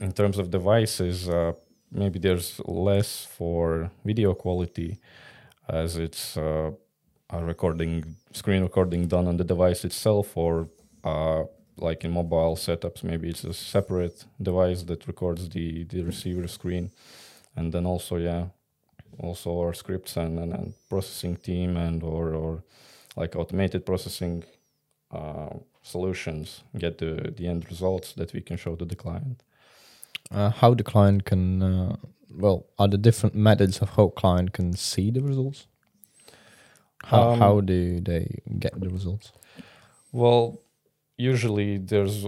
in 0.00 0.12
terms 0.12 0.38
of 0.38 0.50
devices, 0.50 1.28
uh, 1.28 1.52
maybe 1.90 2.18
there's 2.18 2.60
less 2.64 3.24
for 3.24 3.90
video 4.04 4.34
quality 4.34 4.98
as 5.68 5.96
it's 5.96 6.36
uh, 6.36 6.72
a 7.30 7.44
recording 7.44 8.16
screen 8.32 8.62
recording 8.62 9.08
done 9.08 9.26
on 9.26 9.36
the 9.36 9.44
device 9.44 9.84
itself 9.84 10.36
or 10.36 10.68
uh, 11.04 11.44
like 11.76 12.04
in 12.04 12.12
mobile 12.12 12.56
setups 12.56 13.02
maybe 13.02 13.28
it's 13.28 13.44
a 13.44 13.52
separate 13.52 14.24
device 14.40 14.82
that 14.84 15.06
records 15.06 15.48
the 15.48 15.84
the 15.84 16.02
receiver 16.02 16.46
screen. 16.46 16.90
And 17.56 17.72
then 17.72 17.86
also 17.86 18.16
yeah 18.16 18.46
also 19.18 19.58
our 19.58 19.72
scripts 19.72 20.16
and, 20.16 20.38
and, 20.38 20.52
and 20.52 20.74
processing 20.88 21.36
team 21.36 21.76
and 21.76 22.02
or 22.02 22.34
or 22.34 22.62
like 23.16 23.34
automated 23.34 23.84
processing 23.84 24.44
uh, 25.10 25.54
solutions 25.82 26.62
get 26.78 26.98
the 26.98 27.32
the 27.36 27.48
end 27.48 27.66
results 27.70 28.12
that 28.12 28.32
we 28.32 28.40
can 28.40 28.56
show 28.56 28.76
to 28.76 28.84
the 28.84 28.96
client. 28.96 29.42
Uh, 30.30 30.50
how 30.50 30.74
the 30.74 30.82
client 30.82 31.24
can 31.24 31.62
uh, 31.62 31.96
well 32.30 32.66
are 32.78 32.88
the 32.88 32.98
different 32.98 33.34
methods 33.34 33.78
of 33.82 33.90
how 33.90 34.08
client 34.08 34.52
can 34.52 34.72
see 34.72 35.10
the 35.10 35.22
results 35.22 35.66
how, 37.04 37.30
Um, 37.30 37.38
how 37.38 37.60
do 37.60 38.00
they 38.00 38.40
get 38.58 38.78
the 38.80 38.88
results 38.88 39.32
Well, 40.12 40.58
usually 41.18 41.78
there's 41.78 42.26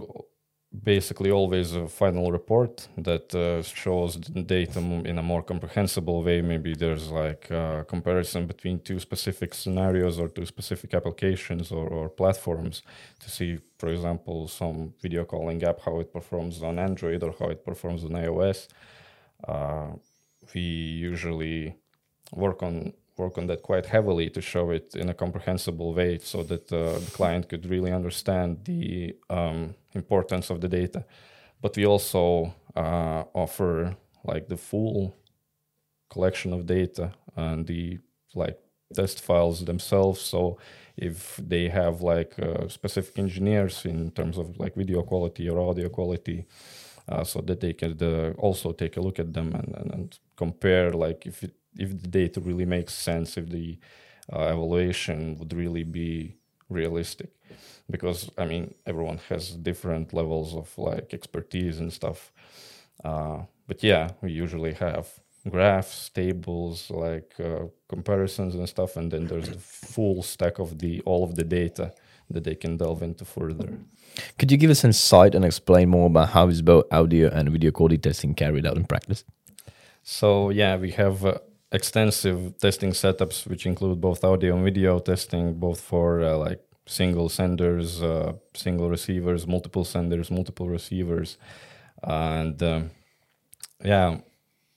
basically 0.85 1.31
always 1.31 1.73
a 1.75 1.89
final 1.89 2.31
report 2.31 2.89
that 2.99 3.35
uh, 3.35 3.63
shows 3.63 4.17
the 4.21 4.43
data 4.43 4.79
in 4.81 5.19
a 5.19 5.23
more 5.23 5.43
comprehensible 5.43 6.23
way. 6.23 6.43
Maybe 6.43 6.75
there's 6.75 7.11
like 7.11 7.51
a 7.51 7.85
comparison 7.89 8.47
between 8.47 8.81
two 8.81 9.01
specific 9.01 9.55
scenarios 9.55 10.19
or 10.19 10.29
two 10.29 10.45
specific 10.45 10.93
applications 10.95 11.73
or, 11.73 11.89
or 11.89 12.09
platforms 12.11 12.83
to 13.21 13.31
see, 13.31 13.59
for 13.79 13.89
example, 13.89 14.47
some 14.49 14.93
video 15.01 15.25
calling 15.25 15.63
app, 15.63 15.81
how 15.81 16.01
it 16.01 16.13
performs 16.13 16.63
on 16.63 16.79
Android 16.79 17.23
or 17.23 17.35
how 17.39 17.47
it 17.47 17.65
performs 17.65 18.05
on 18.05 18.11
iOS. 18.11 18.69
Uh, 19.47 19.93
we 20.55 20.61
usually 20.61 21.75
work 22.33 22.63
on 22.63 22.93
work 23.19 23.39
on 23.39 23.47
that 23.47 23.63
quite 23.63 23.87
heavily 23.87 24.31
to 24.31 24.41
show 24.41 24.71
it 24.71 24.95
in 24.95 25.09
a 25.09 25.15
comprehensible 25.15 25.95
way 25.95 26.19
so 26.19 26.43
that 26.45 26.73
uh, 26.73 26.99
the 26.99 27.11
client 27.13 27.49
could 27.49 27.67
really 27.67 27.93
understand 27.93 28.65
the 28.65 29.15
um, 29.29 29.75
importance 29.95 30.51
of 30.51 30.61
the 30.61 30.69
data. 30.69 31.05
But 31.61 31.77
we 31.77 31.87
also 31.87 32.55
uh, 32.77 33.25
offer 33.35 33.97
like 34.25 34.49
the 34.49 34.57
full 34.57 35.15
collection 36.11 36.53
of 36.53 36.67
data 36.67 37.13
and 37.37 37.67
the 37.67 37.99
like 38.35 38.59
test 38.95 39.21
files 39.21 39.65
themselves. 39.65 40.21
So 40.21 40.59
if 40.97 41.37
they 41.37 41.69
have 41.69 42.01
like 42.03 42.39
uh, 42.39 42.69
specific 42.69 43.19
engineers 43.19 43.85
in 43.85 44.11
terms 44.13 44.39
of 44.39 44.59
like 44.59 44.75
video 44.75 45.03
quality 45.03 45.49
or 45.49 45.61
audio 45.61 45.89
quality 45.89 46.47
uh, 47.09 47.25
so 47.25 47.41
that 47.41 47.61
they 47.61 47.73
can 47.73 47.97
uh, 48.03 48.33
also 48.39 48.73
take 48.73 48.97
a 48.97 49.01
look 49.01 49.19
at 49.19 49.33
them 49.33 49.53
and, 49.55 49.75
and, 49.77 49.95
and 49.95 50.19
compare 50.37 50.93
like 50.93 51.27
if 51.27 51.43
it, 51.43 51.55
if 51.79 51.91
the 52.03 52.09
data 52.09 52.41
really 52.41 52.65
makes 52.67 52.95
sense 52.95 53.37
if 53.37 53.49
the 53.49 53.79
uh, 54.33 54.53
evaluation 54.55 55.39
would 55.39 55.53
really 55.53 55.85
be 55.85 56.37
realistic. 56.69 57.31
Because 57.91 58.31
i 58.37 58.45
mean 58.45 58.75
everyone 58.87 59.21
has 59.29 59.51
different 59.51 60.13
levels 60.13 60.55
of 60.55 60.77
like 60.77 61.15
expertise 61.15 61.79
and 61.79 61.93
stuff. 61.93 62.33
Uh, 63.03 63.43
but 63.67 63.83
yeah 63.83 64.11
we 64.23 64.31
usually 64.33 64.75
have 64.75 65.07
graphs 65.49 66.11
tables 66.11 66.91
like 66.91 67.33
uh, 67.41 67.65
comparisons 67.89 68.55
and 68.55 68.69
stuff 68.69 68.97
and 68.97 69.11
then 69.13 69.27
there's 69.27 69.49
the 69.49 69.59
full 69.59 70.23
stack 70.23 70.59
of 70.59 70.79
the 70.81 71.01
all 71.03 71.25
of 71.25 71.37
the 71.37 71.45
data 71.45 71.95
that 72.31 72.45
they 72.45 72.55
can 72.55 72.77
delve 72.77 73.03
into 73.03 73.25
further. 73.25 73.79
Could 74.39 74.51
you 74.51 74.59
give 74.59 74.71
us 74.71 74.85
insight 74.85 75.35
and 75.35 75.45
explain 75.45 75.89
more 75.89 76.07
about 76.07 76.31
how 76.31 76.49
is 76.49 76.63
both 76.63 76.85
audio 76.93 77.29
and 77.29 77.51
video 77.51 77.71
quality 77.71 77.99
testing 77.99 78.35
carried 78.35 78.67
out 78.67 78.77
in 78.77 78.85
practice? 78.85 79.25
So 80.03 80.51
yeah, 80.51 80.77
we 80.77 80.91
have 80.93 81.25
uh, 81.25 81.39
extensive 81.73 82.57
testing 82.59 82.91
setups 82.93 83.47
which 83.47 83.67
include 83.67 84.01
both 84.01 84.25
audio 84.25 84.55
and 84.55 84.65
video 84.65 84.99
testing, 84.99 85.55
both 85.55 85.81
for 85.81 86.23
uh, 86.23 86.37
like 86.37 86.61
single 86.87 87.29
senders, 87.29 88.03
uh, 88.03 88.33
single 88.55 88.89
receivers, 88.89 89.47
multiple 89.47 89.85
senders, 89.85 90.31
multiple 90.31 90.69
receivers, 90.69 91.37
and 92.03 92.63
um, 92.63 92.91
yeah, 93.85 94.19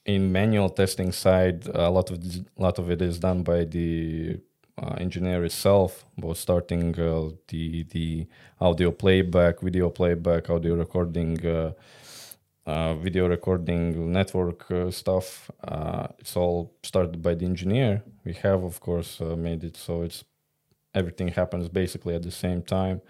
in 0.06 0.32
manual 0.32 0.70
testing 0.70 1.12
side, 1.12 1.68
a 1.68 1.90
lot 1.90 2.10
of 2.12 2.22
th- 2.22 2.46
lot 2.58 2.80
of 2.80 2.90
it 2.92 3.02
is 3.02 3.20
done 3.20 3.44
by 3.44 3.64
the 3.66 4.40
uh, 4.82 4.96
engineer 5.00 5.44
itself, 5.46 6.06
both 6.18 6.38
starting 6.38 7.00
uh, 7.00 7.30
the 7.50 7.84
the 7.92 8.28
audio 8.60 8.92
playback, 8.92 9.62
video 9.62 9.90
playback, 9.90 10.50
audio 10.50 10.76
recording. 10.76 11.38
Uh, 12.64 12.94
video 12.94 13.28
recording 13.28 14.12
network 14.12 14.70
uh, 14.70 14.92
stuff. 14.92 15.50
Uh, 15.64 16.06
it's 16.20 16.38
all 16.38 16.72
started 16.84 17.20
by 17.20 17.34
the 17.34 17.44
engineer. 17.44 18.04
We 18.24 18.34
have, 18.34 18.64
of 18.64 18.80
course, 18.80 19.20
uh, 19.20 19.36
made 19.36 19.64
it 19.64 19.76
so 19.76 20.04
it's 20.04 20.24
everything 20.94 21.30
happens 21.30 21.70
basically 21.70 22.14
at 22.14 22.22
the 22.22 22.30
same 22.30 22.62
time. 22.62 23.02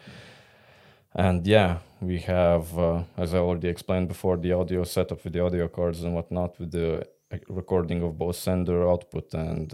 And 1.13 1.45
yeah, 1.45 1.79
we 1.99 2.19
have, 2.19 2.79
uh, 2.79 3.03
as 3.17 3.33
I 3.33 3.39
already 3.39 3.67
explained 3.67 4.07
before, 4.07 4.37
the 4.37 4.53
audio 4.53 4.85
setup 4.85 5.21
with 5.25 5.33
the 5.33 5.43
audio 5.43 5.67
cards 5.67 6.01
and 6.01 6.15
whatnot, 6.15 6.57
with 6.57 6.71
the 6.71 7.05
recording 7.49 8.03
of 8.03 8.17
both 8.17 8.37
sender 8.37 8.89
output 8.89 9.33
and 9.33 9.73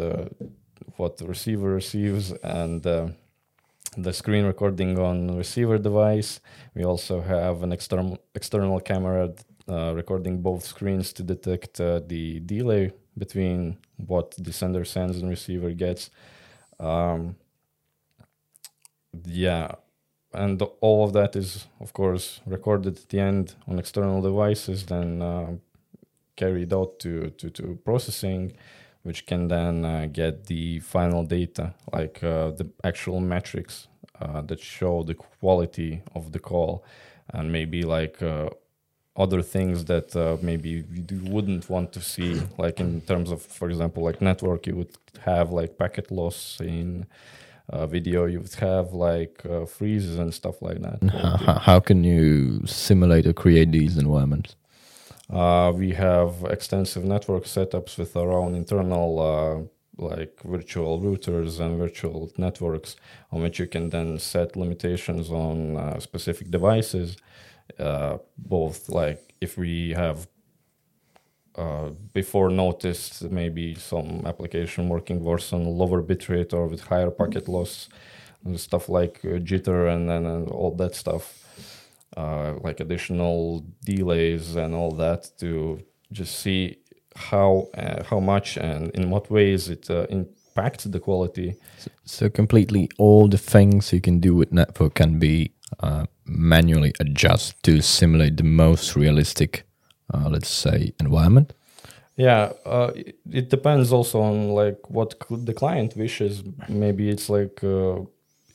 what 0.96 1.18
the 1.18 1.28
receiver 1.28 1.70
receives, 1.70 2.32
and 2.32 2.82
the 2.82 4.12
screen 4.12 4.46
recording 4.46 4.98
on 4.98 5.38
receiver 5.38 5.78
device. 5.78 6.40
We 6.74 6.84
also 6.84 7.22
have 7.22 7.62
an 7.62 7.72
external 7.72 8.18
external 8.34 8.80
camera 8.80 9.36
recording 9.68 10.42
both 10.42 10.64
screens 10.64 11.14
to 11.14 11.24
detect 11.24 11.80
uh, 11.80 12.00
the 12.06 12.40
delay 12.40 12.94
between 13.18 13.78
what 13.98 14.36
the 14.38 14.54
sender 14.54 14.86
sends 14.86 15.18
and 15.18 15.30
receiver 15.30 15.72
gets. 15.72 16.10
Um, 16.80 17.36
yeah, 19.26 19.72
and 20.34 20.62
all 20.82 21.04
of 21.04 21.14
that 21.14 21.36
is, 21.36 21.68
of 21.80 21.94
course, 21.94 22.42
recorded 22.46 22.98
at 22.98 23.10
the 23.10 23.20
end 23.20 23.56
on 23.68 23.80
external 23.80 24.22
devices, 24.22 24.86
then 24.86 25.22
uh, 25.22 25.54
carried 26.36 26.74
out 26.74 27.00
to, 27.00 27.32
to, 27.32 27.50
to 27.50 27.80
processing, 27.84 28.56
which 29.04 29.26
can 29.26 29.48
then 29.48 29.86
uh, 29.86 30.08
get 30.12 30.46
the 30.46 30.80
final 30.80 31.24
data, 31.24 31.74
like 31.92 32.24
uh, 32.24 32.52
the 32.52 32.70
actual 32.84 33.20
metrics 33.20 33.88
uh, 34.22 34.42
that 34.42 34.60
show 34.60 35.04
the 35.04 35.16
quality 35.16 36.02
of 36.14 36.32
the 36.32 36.40
call, 36.40 36.86
and 37.34 37.52
maybe 37.52 37.84
like 37.84 38.22
uh, 38.22 38.50
other 39.18 39.42
things 39.42 39.86
that 39.86 40.16
uh, 40.16 40.38
maybe 40.42 40.70
you 41.10 41.22
wouldn't 41.34 41.70
want 41.70 41.92
to 41.94 42.02
see, 42.02 42.42
like 42.58 42.80
in 42.80 43.02
terms 43.02 43.32
of, 43.32 43.42
for 43.42 43.68
example, 43.70 44.04
like 44.04 44.22
network, 44.22 44.68
you 44.68 44.76
would 44.76 44.96
have 45.26 45.52
like 45.52 45.78
packet 45.78 46.12
loss 46.12 46.60
in 46.62 47.06
uh, 47.70 47.86
video, 47.88 48.26
you 48.26 48.40
would 48.40 48.56
have 48.56 48.94
like 48.94 49.36
uh, 49.46 49.66
freezes 49.66 50.18
and 50.20 50.34
stuff 50.34 50.62
like 50.62 50.80
that. 50.82 51.00
how, 51.12 51.38
how- 51.46 51.60
how 51.70 51.80
can 51.80 52.04
you 52.04 52.62
simulate 52.66 53.26
or 53.30 53.34
create 53.34 53.72
these 53.72 53.98
environments 53.98 54.56
Uh, 55.30 55.72
we 55.84 55.90
have 56.08 56.32
extensive 56.58 57.04
network 57.04 57.44
setups 57.46 57.98
with 57.98 58.16
our 58.16 58.32
own 58.32 58.56
internal 58.56 59.10
uh, 59.20 59.58
like 60.10 60.34
virtual 60.44 60.94
routers 61.02 61.60
and 61.60 61.78
virtual 61.86 62.32
networks 62.38 62.96
on 63.32 63.42
which 63.44 63.58
you 63.60 63.68
can 63.68 63.90
then 63.90 64.18
set 64.20 64.56
limitations 64.56 65.30
on 65.32 65.58
uh, 65.76 66.00
specific 66.00 66.48
devices. 66.58 67.18
Uh, 67.80 68.18
both 68.38 68.90
like 68.90 69.36
if 69.42 69.58
we 69.58 69.92
have 69.92 70.28
uh, 71.56 71.90
before 72.14 72.50
noticed 72.50 73.24
maybe 73.32 73.76
some 73.76 74.22
application 74.26 74.90
working 74.90 75.24
worse 75.24 75.54
on 75.54 75.66
lower 75.66 76.02
bitrate 76.02 76.54
or 76.54 76.68
with 76.68 76.82
higher 76.82 77.12
packet 77.12 77.48
loss, 77.48 77.90
and 78.46 78.60
stuff 78.60 78.90
like 78.90 79.20
uh, 79.24 79.40
jitter 79.40 79.94
and, 79.94 80.10
and, 80.10 80.26
and 80.26 80.50
all 80.50 80.76
that 80.76 80.96
stuff, 80.96 81.46
uh, 82.16 82.54
like 82.64 82.80
additional 82.80 83.66
delays 83.84 84.56
and 84.56 84.74
all 84.74 84.92
that 84.92 85.30
to 85.40 85.80
just 86.12 86.40
see 86.40 86.78
how 87.16 87.68
uh, 87.78 88.04
how 88.04 88.20
much 88.20 88.58
and 88.58 88.92
in 88.92 89.10
what 89.10 89.30
ways 89.30 89.70
it 89.70 89.90
uh, 89.90 90.06
impacts 90.10 90.86
the 90.86 91.00
quality. 91.00 91.56
So 92.06 92.30
completely 92.30 92.90
all 92.98 93.28
the 93.28 93.38
things 93.38 93.92
you 93.92 94.02
can 94.02 94.20
do 94.20 94.36
with 94.36 94.52
network 94.52 94.94
can 94.96 95.20
be 95.20 95.52
uh, 95.80 96.06
manually 96.28 96.94
adjust 97.00 97.62
to 97.64 97.82
simulate 97.82 98.38
the 98.38 98.44
most 98.44 98.96
realistic, 98.96 99.64
uh, 100.14 100.30
let's 100.30 100.50
say, 100.50 100.94
environment. 101.00 101.54
Yeah, 102.16 102.54
uh, 102.66 102.92
it, 103.32 103.50
depends 103.50 103.92
also 103.94 104.22
on 104.22 104.50
like 104.50 104.90
what 104.90 105.14
the 105.30 105.54
client 105.54 105.96
wishes. 105.96 106.44
Maybe 106.68 107.10
it's 107.10 107.30
like 107.30 107.64
uh, 107.64 108.02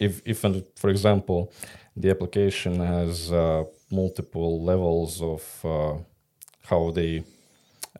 if 0.00 0.20
if 0.24 0.44
for 0.74 0.90
example 0.90 1.52
the 1.96 2.10
application 2.10 2.80
has 2.80 3.30
uh, 3.30 3.64
multiple 3.90 4.64
levels 4.64 5.22
of 5.22 5.42
uh, 5.64 5.94
how 6.64 6.90
they 6.90 7.22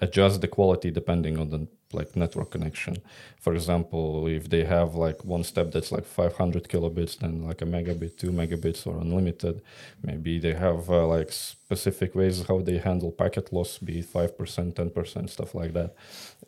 adjust 0.00 0.40
the 0.40 0.48
quality 0.48 0.90
depending 0.90 1.38
on 1.38 1.50
the 1.50 1.68
like 1.94 2.16
network 2.16 2.50
connection. 2.50 2.96
For 3.40 3.54
example, 3.54 4.26
if 4.26 4.48
they 4.48 4.64
have 4.64 4.94
like 4.94 5.24
one 5.24 5.44
step 5.44 5.72
that's 5.72 5.92
like 5.92 6.04
500 6.04 6.68
kilobits, 6.68 7.18
then 7.18 7.46
like 7.46 7.62
a 7.62 7.66
megabit, 7.66 8.16
two 8.16 8.30
megabits, 8.30 8.86
or 8.86 8.98
unlimited, 9.00 9.62
maybe 10.02 10.38
they 10.38 10.54
have 10.54 10.88
uh, 10.90 11.06
like 11.06 11.32
specific 11.32 12.14
ways 12.14 12.44
how 12.48 12.60
they 12.60 12.78
handle 12.78 13.10
packet 13.10 13.52
loss, 13.52 13.78
be 13.78 13.98
it 14.00 14.04
five 14.06 14.36
percent, 14.36 14.76
ten 14.76 14.90
percent, 14.90 15.30
stuff 15.30 15.54
like 15.54 15.72
that. 15.72 15.94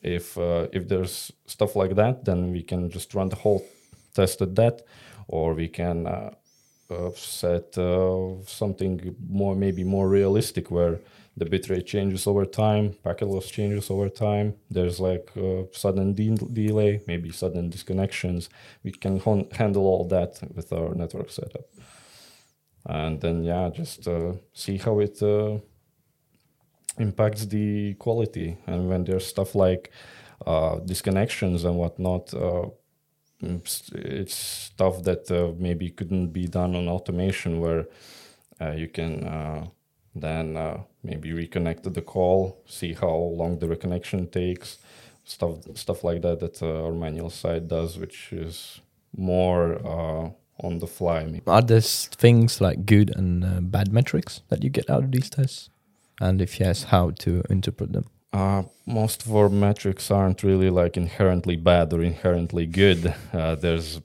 If 0.03 0.37
uh, 0.39 0.69
if 0.73 0.89
there's 0.89 1.33
stuff 1.47 1.77
like 1.77 1.95
that, 1.97 2.25
then 2.25 2.53
we 2.53 2.63
can 2.63 2.91
just 2.91 3.15
run 3.15 3.29
the 3.29 3.37
whole 3.37 3.65
test 4.15 4.43
at 4.43 4.55
that, 4.57 4.83
or 5.29 5.55
we 5.55 5.69
can 5.69 6.07
uh, 6.07 6.31
uh, 6.91 7.11
set 7.15 7.77
uh, 7.79 8.35
something 8.47 9.17
more 9.29 9.55
maybe 9.57 9.85
more 9.85 10.09
realistic 10.09 10.71
where 10.71 11.01
the 11.37 11.45
bitrate 11.45 11.87
changes 11.87 12.27
over 12.27 12.45
time, 12.45 12.95
packet 13.03 13.27
loss 13.27 13.51
changes 13.51 13.91
over 13.91 14.09
time. 14.09 14.55
There's 14.71 15.01
like 15.01 15.31
uh, 15.37 15.65
sudden 15.73 16.15
de- 16.15 16.37
delay, 16.53 17.03
maybe 17.07 17.33
sudden 17.33 17.71
disconnections. 17.71 18.49
We 18.85 18.93
can 18.93 19.19
hon- 19.19 19.49
handle 19.51 19.87
all 19.87 20.05
that 20.09 20.41
with 20.55 20.73
our 20.73 20.95
network 20.95 21.31
setup. 21.31 21.67
And 22.87 23.21
then, 23.21 23.43
yeah, 23.43 23.71
just 23.71 24.07
uh, 24.07 24.35
see 24.53 24.77
how 24.77 25.01
it 25.01 25.21
uh, 25.23 25.59
impacts 26.99 27.47
the 27.47 27.95
quality. 27.95 28.57
And 28.67 28.89
when 28.89 29.05
there's 29.05 29.27
stuff 29.27 29.55
like 29.55 29.91
uh, 30.47 30.77
disconnections 30.77 31.65
and 31.65 31.77
whatnot, 31.77 32.33
uh, 32.35 32.69
it's 33.41 34.35
stuff 34.35 35.03
that 35.03 35.57
maybe 35.59 35.91
couldn't 35.91 36.29
be 36.29 36.47
done 36.47 36.77
on 36.77 36.89
automation 36.89 37.61
where 37.61 37.87
you 38.75 38.89
can 38.89 39.71
then 40.15 40.85
maybe 41.05 41.31
reconnect 41.31 41.93
the 41.93 42.03
call, 42.03 42.63
see 42.67 42.95
how 42.95 43.15
long 43.15 43.59
the 43.59 43.67
reconnection 43.67 44.31
takes, 44.31 44.79
stuff 45.25 45.59
stuff 45.75 46.03
like 46.03 46.23
that 46.23 46.41
that 46.41 46.63
uh, 46.63 46.85
our 46.85 46.93
manual 46.93 47.31
side 47.31 47.69
does, 47.69 47.99
which 47.99 48.33
is 48.33 48.81
more 49.17 49.75
uh, 49.87 50.31
on 50.67 50.79
the 50.79 50.87
fly. 50.87 51.25
Maybe. 51.25 51.43
Are 51.47 51.63
there 51.63 51.81
things 51.81 52.61
like 52.61 52.87
good 52.87 53.15
and 53.15 53.45
uh, 53.45 53.61
bad 53.61 53.93
metrics 53.93 54.41
that 54.49 54.65
you 54.65 54.71
get 54.71 54.91
out 54.91 55.05
of 55.05 55.13
these 55.13 55.31
tests? 55.31 55.71
And 56.21 56.41
if 56.41 56.61
yes, 56.61 56.85
how 56.85 57.11
to 57.11 57.43
interpret 57.51 57.93
them? 57.93 58.07
Uh, 58.33 58.65
most 58.85 59.25
of 59.25 59.35
our 59.35 59.49
metrics 59.49 60.11
aren't 60.11 60.43
really 60.43 60.71
like 60.71 60.97
inherently 60.97 61.57
bad 61.57 61.93
or 61.93 62.03
inherently 62.03 62.67
good. 62.67 63.15
Uh, 63.33 63.55
there's 63.55 64.01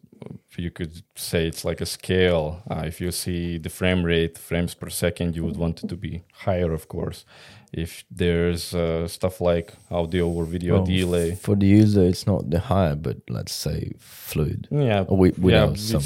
you 0.60 0.72
could 0.72 1.02
say 1.16 1.48
it's 1.48 1.64
like 1.66 1.82
a 1.82 1.86
scale. 1.86 2.62
Uh, 2.70 2.84
if 2.86 3.02
you 3.02 3.12
see 3.12 3.58
the 3.58 3.70
frame 3.70 4.04
rate, 4.04 4.38
frames 4.38 4.74
per 4.76 4.90
second, 4.90 5.36
you 5.36 5.44
would 5.46 5.58
want 5.58 5.84
it 5.84 5.88
to 5.90 5.96
be 5.96 6.24
higher, 6.46 6.72
of 6.74 6.88
course. 6.88 7.26
If 7.72 8.04
there's 8.10 8.74
uh, 8.74 9.08
stuff 9.08 9.40
like 9.42 9.74
audio 9.92 10.28
or 10.28 10.44
video 10.46 10.78
well, 10.78 10.86
delay, 10.86 11.36
for 11.36 11.56
the 11.56 11.68
user, 11.68 12.04
it's 12.04 12.26
not 12.26 12.50
the 12.50 12.60
higher, 12.60 12.96
but 12.96 13.18
let's 13.30 13.54
say 13.54 13.94
fluid. 14.00 14.68
Yeah, 14.72 15.06
or 15.08 15.18
we, 15.18 15.34
yeah, 15.38 15.76
some 15.76 16.02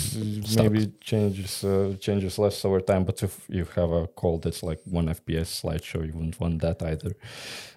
maybe 0.58 0.92
changes 1.00 1.64
uh, 1.64 1.96
changes 2.02 2.38
less 2.38 2.66
over 2.66 2.82
time. 2.82 3.06
But 3.06 3.24
if 3.24 3.46
you 3.48 3.66
have 3.76 3.92
a 3.92 4.08
call 4.08 4.40
that's 4.40 4.62
like 4.62 4.82
one 4.84 5.08
FPS 5.08 5.62
slideshow, 5.62 6.06
you 6.06 6.12
wouldn't 6.12 6.38
want 6.38 6.62
that 6.64 6.84
either. 6.84 7.16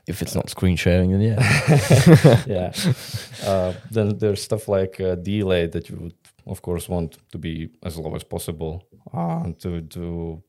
If 0.09 0.21
it's 0.21 0.35
not 0.35 0.51
screen 0.51 0.75
sharing, 0.75 1.13
then 1.13 1.21
yeah, 1.21 2.43
yeah. 2.47 2.73
Uh, 3.45 3.73
then 3.93 4.19
there's 4.19 4.43
stuff 4.43 4.67
like 4.67 5.01
uh, 5.01 5.15
delay 5.15 5.67
that 5.69 5.89
you 5.89 5.97
would 5.97 6.15
of 6.47 6.63
course 6.63 6.89
want 6.89 7.19
to 7.33 7.39
be 7.39 7.71
as 7.83 7.99
low 7.99 8.15
as 8.15 8.25
possible 8.25 8.85
uh, 9.13 9.53
to 9.59 9.83
to 9.83 10.43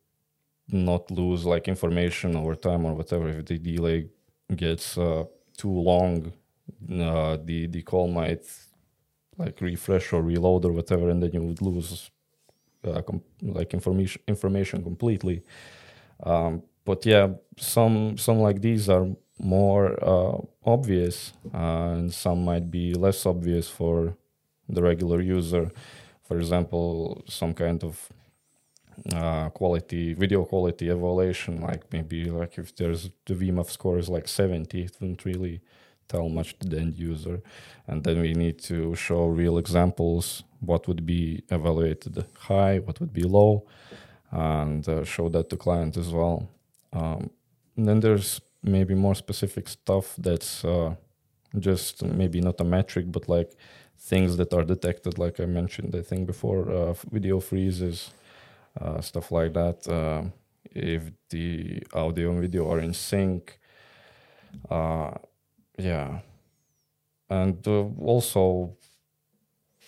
not 0.69 1.09
lose 1.11 1.45
like 1.45 1.67
information 1.67 2.35
over 2.35 2.55
time 2.55 2.85
or 2.85 2.93
whatever. 2.95 3.29
If 3.29 3.45
the 3.45 3.57
delay 3.59 4.09
gets 4.55 4.97
uh, 4.97 5.25
too 5.57 5.71
long 5.71 6.33
uh, 6.91 7.37
the 7.43 7.67
the 7.67 7.81
call 7.83 8.07
might 8.09 8.43
like 9.37 9.61
refresh 9.61 10.13
or 10.13 10.21
reload 10.21 10.65
or 10.65 10.71
whatever 10.71 11.09
and 11.09 11.21
then 11.21 11.31
you 11.33 11.41
would 11.43 11.61
lose 11.61 12.09
uh, 12.85 13.01
com- 13.01 13.23
like 13.43 13.73
information 13.73 14.21
information 14.27 14.83
completely. 14.83 15.43
Um, 16.23 16.63
but 16.85 17.05
yeah 17.05 17.29
some 17.57 18.17
some 18.17 18.39
like 18.39 18.61
these 18.61 18.89
are 18.89 19.07
more 19.39 19.97
uh, 20.03 20.37
obvious 20.65 21.33
uh, 21.53 21.93
and 21.97 22.13
some 22.13 22.43
might 22.45 22.71
be 22.71 22.93
less 22.93 23.25
obvious 23.25 23.69
for 23.69 24.17
the 24.69 24.81
regular 24.81 25.21
user. 25.21 25.71
For 26.23 26.37
example, 26.37 27.23
some 27.27 27.53
kind 27.53 27.83
of 27.83 28.09
uh, 29.13 29.49
quality, 29.49 30.13
video 30.13 30.43
quality 30.43 30.89
evaluation, 30.89 31.61
like 31.61 31.91
maybe 31.91 32.25
like 32.25 32.57
if 32.57 32.75
there's 32.75 33.09
the 33.25 33.35
VMAF 33.35 33.69
score 33.69 33.97
is 33.97 34.09
like 34.09 34.27
70, 34.27 34.81
it 34.81 34.97
wouldn't 34.99 35.25
really 35.25 35.61
tell 36.07 36.29
much 36.29 36.57
to 36.59 36.67
the 36.67 36.77
end 36.77 36.95
user. 36.95 37.41
And 37.87 38.03
then 38.03 38.21
we 38.21 38.33
need 38.33 38.59
to 38.63 38.95
show 38.95 39.27
real 39.27 39.57
examples, 39.57 40.43
what 40.59 40.87
would 40.87 41.05
be 41.05 41.43
evaluated 41.49 42.25
high, 42.39 42.79
what 42.79 42.99
would 42.99 43.13
be 43.13 43.23
low, 43.23 43.65
and 44.31 44.87
uh, 44.87 45.03
show 45.03 45.29
that 45.29 45.49
to 45.49 45.57
client 45.57 45.97
as 45.97 46.09
well. 46.09 46.49
Um, 46.93 47.29
then 47.75 47.99
there's 47.99 48.41
maybe 48.63 48.95
more 48.95 49.15
specific 49.15 49.67
stuff 49.67 50.15
that's 50.17 50.65
uh, 50.65 50.95
just 51.59 52.03
maybe 52.03 52.41
not 52.41 52.59
a 52.59 52.63
metric, 52.63 53.05
but 53.11 53.29
like 53.29 53.51
things 53.97 54.37
that 54.37 54.53
are 54.53 54.63
detected, 54.63 55.17
like 55.17 55.39
I 55.39 55.45
mentioned, 55.45 55.95
I 55.95 56.01
think 56.01 56.27
before, 56.27 56.69
uh, 56.71 56.93
video 57.11 57.39
freezes, 57.39 58.11
uh, 58.79 59.01
stuff 59.01 59.31
like 59.31 59.53
that. 59.53 59.87
Uh, 59.87 60.23
if 60.71 61.11
the 61.29 61.81
audio 61.93 62.31
and 62.31 62.41
video 62.41 62.71
are 62.71 62.79
in 62.79 62.93
sync, 62.93 63.59
uh, 64.69 65.11
yeah, 65.77 66.19
and 67.29 67.65
uh, 67.67 67.85
also 67.99 68.75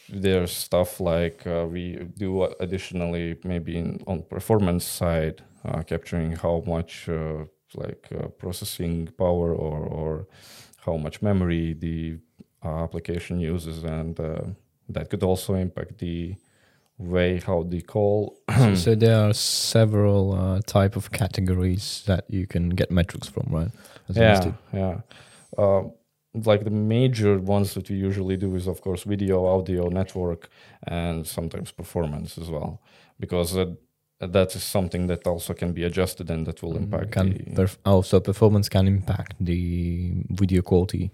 there's 0.09 0.51
stuff 0.51 0.99
like 0.99 1.45
uh, 1.45 1.65
we 1.69 1.97
do 2.17 2.43
additionally 2.59 3.37
maybe 3.43 3.77
in, 3.77 4.01
on 4.07 4.23
performance 4.23 4.85
side, 4.85 5.43
capturing 5.87 6.31
how 6.31 6.63
much 6.65 7.07
like 7.75 8.09
processing 8.39 9.07
power 9.17 9.53
or 9.53 9.79
or 9.85 10.27
how 10.85 10.97
much 10.97 11.21
memory 11.21 11.73
the 11.73 12.17
application 12.67 13.39
uses, 13.39 13.83
and 13.83 14.19
uh, 14.19 14.41
that 14.89 15.09
could 15.09 15.23
also 15.23 15.53
impact 15.55 15.99
the 15.99 16.35
way 16.97 17.39
how 17.45 17.63
the 17.63 17.81
call. 17.81 18.37
so, 18.57 18.75
so, 18.85 18.95
there 18.95 19.17
are 19.17 19.33
several 19.33 20.33
uh, 20.33 20.59
type 20.65 20.95
of 20.95 21.11
categories 21.11 22.03
that 22.05 22.25
you 22.29 22.45
can 22.45 22.69
get 22.69 22.91
metrics 22.91 23.27
from, 23.27 23.47
right? 23.49 23.71
As 24.09 24.17
yeah, 24.17 24.51
yeah. 24.73 25.01
Uh, 25.57 25.83
like 26.45 26.63
the 26.63 26.69
major 26.69 27.39
ones 27.39 27.73
that 27.73 27.89
we 27.89 27.95
usually 27.95 28.37
do 28.37 28.55
is 28.55 28.67
of 28.67 28.81
course 28.81 29.03
video, 29.03 29.45
audio, 29.45 29.87
network, 29.89 30.49
and 30.83 31.25
sometimes 31.25 31.71
performance 31.71 32.37
as 32.37 32.49
well, 32.49 32.81
because 33.19 33.57
uh, 33.57 33.65
that 34.19 34.55
is 34.55 34.63
something 34.63 35.07
that 35.07 35.25
also 35.25 35.53
can 35.53 35.71
be 35.73 35.83
adjusted 35.83 36.29
and 36.29 36.45
that 36.45 36.61
will 36.61 36.73
mm-hmm. 36.73 36.83
impact. 36.93 37.11
Can 37.11 37.29
the 37.29 37.63
perf- 37.63 37.77
also 37.85 38.19
performance 38.19 38.69
can 38.69 38.87
impact 38.87 39.35
the 39.39 40.23
video 40.29 40.61
quality 40.61 41.11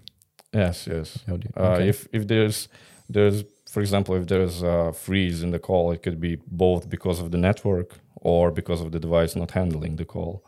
Yes, 0.56 0.86
yes. 0.86 1.18
Uh, 1.28 1.34
okay. 1.60 1.88
If 1.88 2.08
if 2.12 2.26
there's 2.26 2.68
there's 3.10 3.44
for 3.70 3.80
example 3.80 4.14
if 4.14 4.26
there's 4.26 4.62
a 4.62 4.92
freeze 4.92 5.42
in 5.42 5.50
the 5.50 5.58
call, 5.58 5.92
it 5.92 6.02
could 6.02 6.20
be 6.20 6.36
both 6.46 6.88
because 6.88 7.20
of 7.20 7.30
the 7.30 7.38
network 7.38 7.98
or 8.14 8.50
because 8.50 8.80
of 8.80 8.90
the 8.90 8.98
device 8.98 9.36
not 9.36 9.50
handling 9.50 9.96
the 9.96 10.04
call, 10.04 10.42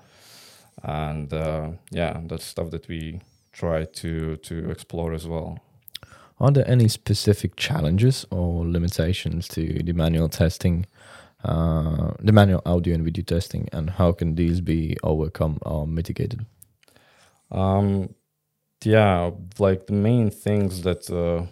and 0.82 1.32
uh, 1.32 1.70
yeah, 1.90 2.20
that's 2.26 2.44
stuff 2.44 2.70
that 2.70 2.88
we 2.88 3.20
try 3.52 3.84
to 3.84 4.36
to 4.36 4.70
explore 4.70 5.14
as 5.14 5.26
well. 5.26 5.58
Are 6.40 6.52
there 6.52 6.70
any 6.70 6.88
specific 6.88 7.56
challenges 7.56 8.26
or 8.30 8.64
limitations 8.66 9.48
to 9.48 9.82
the 9.82 9.92
manual 9.92 10.28
testing, 10.28 10.86
uh, 11.44 12.12
the 12.20 12.32
manual 12.32 12.62
audio 12.64 12.94
and 12.94 13.04
video 13.04 13.24
testing, 13.24 13.68
and 13.72 13.90
how 13.90 14.12
can 14.12 14.36
these 14.36 14.60
be 14.60 14.96
overcome 15.02 15.58
or 15.62 15.86
mitigated? 15.86 16.46
Um, 17.50 18.14
yeah, 18.84 19.30
like 19.58 19.86
the 19.86 19.92
main 19.92 20.30
things 20.30 20.82
that 20.82 21.10
uh, 21.10 21.46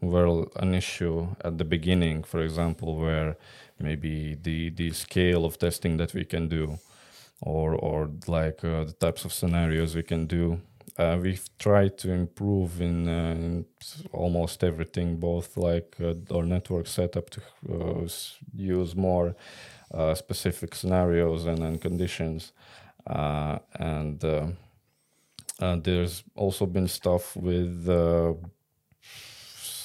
were 0.00 0.46
an 0.56 0.74
issue 0.74 1.28
at 1.44 1.58
the 1.58 1.64
beginning, 1.64 2.22
for 2.24 2.40
example, 2.42 2.96
where 2.96 3.36
maybe 3.80 4.36
the 4.42 4.70
the 4.70 4.90
scale 4.92 5.44
of 5.44 5.58
testing 5.58 5.96
that 5.98 6.14
we 6.14 6.24
can 6.24 6.48
do, 6.48 6.78
or 7.40 7.74
or 7.74 8.10
like 8.26 8.64
uh, 8.64 8.84
the 8.84 8.92
types 8.92 9.24
of 9.24 9.32
scenarios 9.32 9.94
we 9.96 10.02
can 10.02 10.26
do. 10.26 10.60
Uh, 10.98 11.18
we've 11.22 11.48
tried 11.58 11.96
to 11.96 12.10
improve 12.12 12.80
in, 12.80 13.08
uh, 13.08 13.30
in 13.30 13.64
almost 14.12 14.64
everything, 14.64 15.16
both 15.16 15.56
like 15.56 15.96
uh, 16.02 16.14
our 16.34 16.44
network 16.44 16.88
setup 16.88 17.30
to 17.30 17.40
uh, 17.72 18.08
use 18.56 18.96
more 18.96 19.34
specific 20.14 20.74
scenarios 20.74 21.46
and, 21.46 21.60
and 21.60 21.80
conditions, 21.80 22.52
and 23.06 24.24
there's 25.58 26.24
also 26.34 26.66
been 26.66 26.88
stuff 26.88 27.36
with 27.36 27.88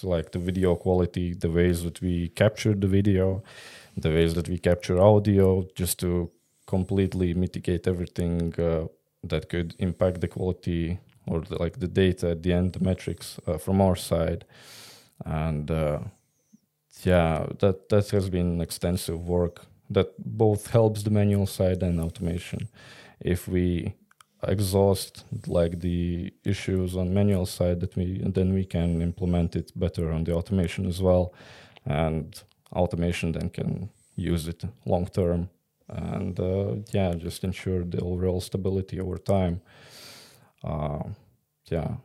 like 0.04 0.32
the 0.32 0.40
video 0.40 0.76
quality, 0.76 1.34
the 1.34 1.50
ways 1.50 1.84
that 1.84 2.02
we 2.02 2.30
capture 2.30 2.74
the 2.74 2.88
video, 2.88 3.44
the 3.98 4.10
ways 4.10 4.34
that 4.34 4.50
we 4.50 4.58
capture 4.58 5.00
audio, 5.00 5.66
just 5.76 6.00
to 6.00 6.30
completely 6.66 7.34
mitigate 7.34 7.88
everything 7.88 8.54
uh, 8.60 8.86
that 9.24 9.50
could 9.50 9.76
impact 9.80 10.22
the 10.22 10.28
quality 10.28 11.00
or 11.28 11.42
the, 11.42 11.58
like 11.62 11.80
the 11.80 11.88
data 11.88 12.32
at 12.32 12.44
the 12.44 12.54
end, 12.54 12.74
the 12.74 12.84
metrics 12.84 13.40
uh, 13.48 13.58
from 13.58 13.82
our 13.82 13.96
side, 13.96 14.46
and 15.26 15.72
uh, 15.72 16.00
yeah, 17.04 17.48
that 17.60 17.90
that 17.90 18.10
has 18.12 18.30
been 18.30 18.62
extensive 18.62 19.28
work 19.28 19.66
that 19.90 20.14
both 20.18 20.72
helps 20.72 21.04
the 21.04 21.10
manual 21.10 21.46
side 21.46 21.84
and 21.84 22.00
automation. 22.00 22.68
If 23.20 23.48
we 23.48 23.94
exhaust 24.48 25.26
like 25.48 25.80
the 25.80 26.34
issues 26.44 26.96
on 26.96 27.14
manual 27.14 27.46
side 27.46 27.80
that 27.80 27.96
we 27.96 28.22
then 28.26 28.54
we 28.54 28.66
can 28.66 29.02
implement 29.02 29.56
it 29.56 29.72
better 29.76 30.12
on 30.12 30.24
the 30.24 30.34
automation 30.34 30.86
as 30.86 31.02
well. 31.02 31.34
And 31.86 32.42
automation 32.72 33.32
then 33.34 33.50
can 33.50 33.90
use 34.16 34.48
it 34.48 34.64
long 34.86 35.08
term. 35.08 35.50
And 35.90 36.40
uh, 36.40 36.76
yeah 36.92 37.14
just 37.14 37.44
ensure 37.44 37.84
the 37.84 38.02
overall 38.02 38.42
stability 38.42 39.00
over 39.00 39.18
time. 39.18 39.62
Uh, 40.64 41.04
yeah 41.70 41.96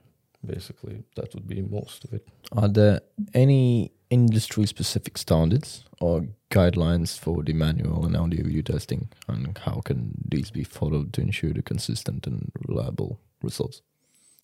basically 0.44 1.03
that 1.16 1.35
would 1.35 1.46
be 1.46 1.62
most 1.62 2.05
of 2.05 2.12
it. 2.12 2.27
Are 2.53 2.68
there 2.68 3.01
any 3.35 3.92
industry 4.11 4.66
specific 4.66 5.18
standards 5.18 5.85
or 6.01 6.27
guidelines 6.51 7.18
for 7.18 7.42
the 7.42 7.53
manual 7.53 8.07
and 8.07 8.16
audio 8.16 8.42
video 8.44 8.62
testing 8.62 9.09
and 9.29 9.59
how 9.59 9.81
can 9.85 10.12
these 10.27 10.51
be 10.51 10.64
followed 10.64 11.12
to 11.12 11.21
ensure 11.21 11.53
the 11.53 11.62
consistent 11.62 12.27
and 12.27 12.51
reliable 12.66 13.21
results? 13.42 13.83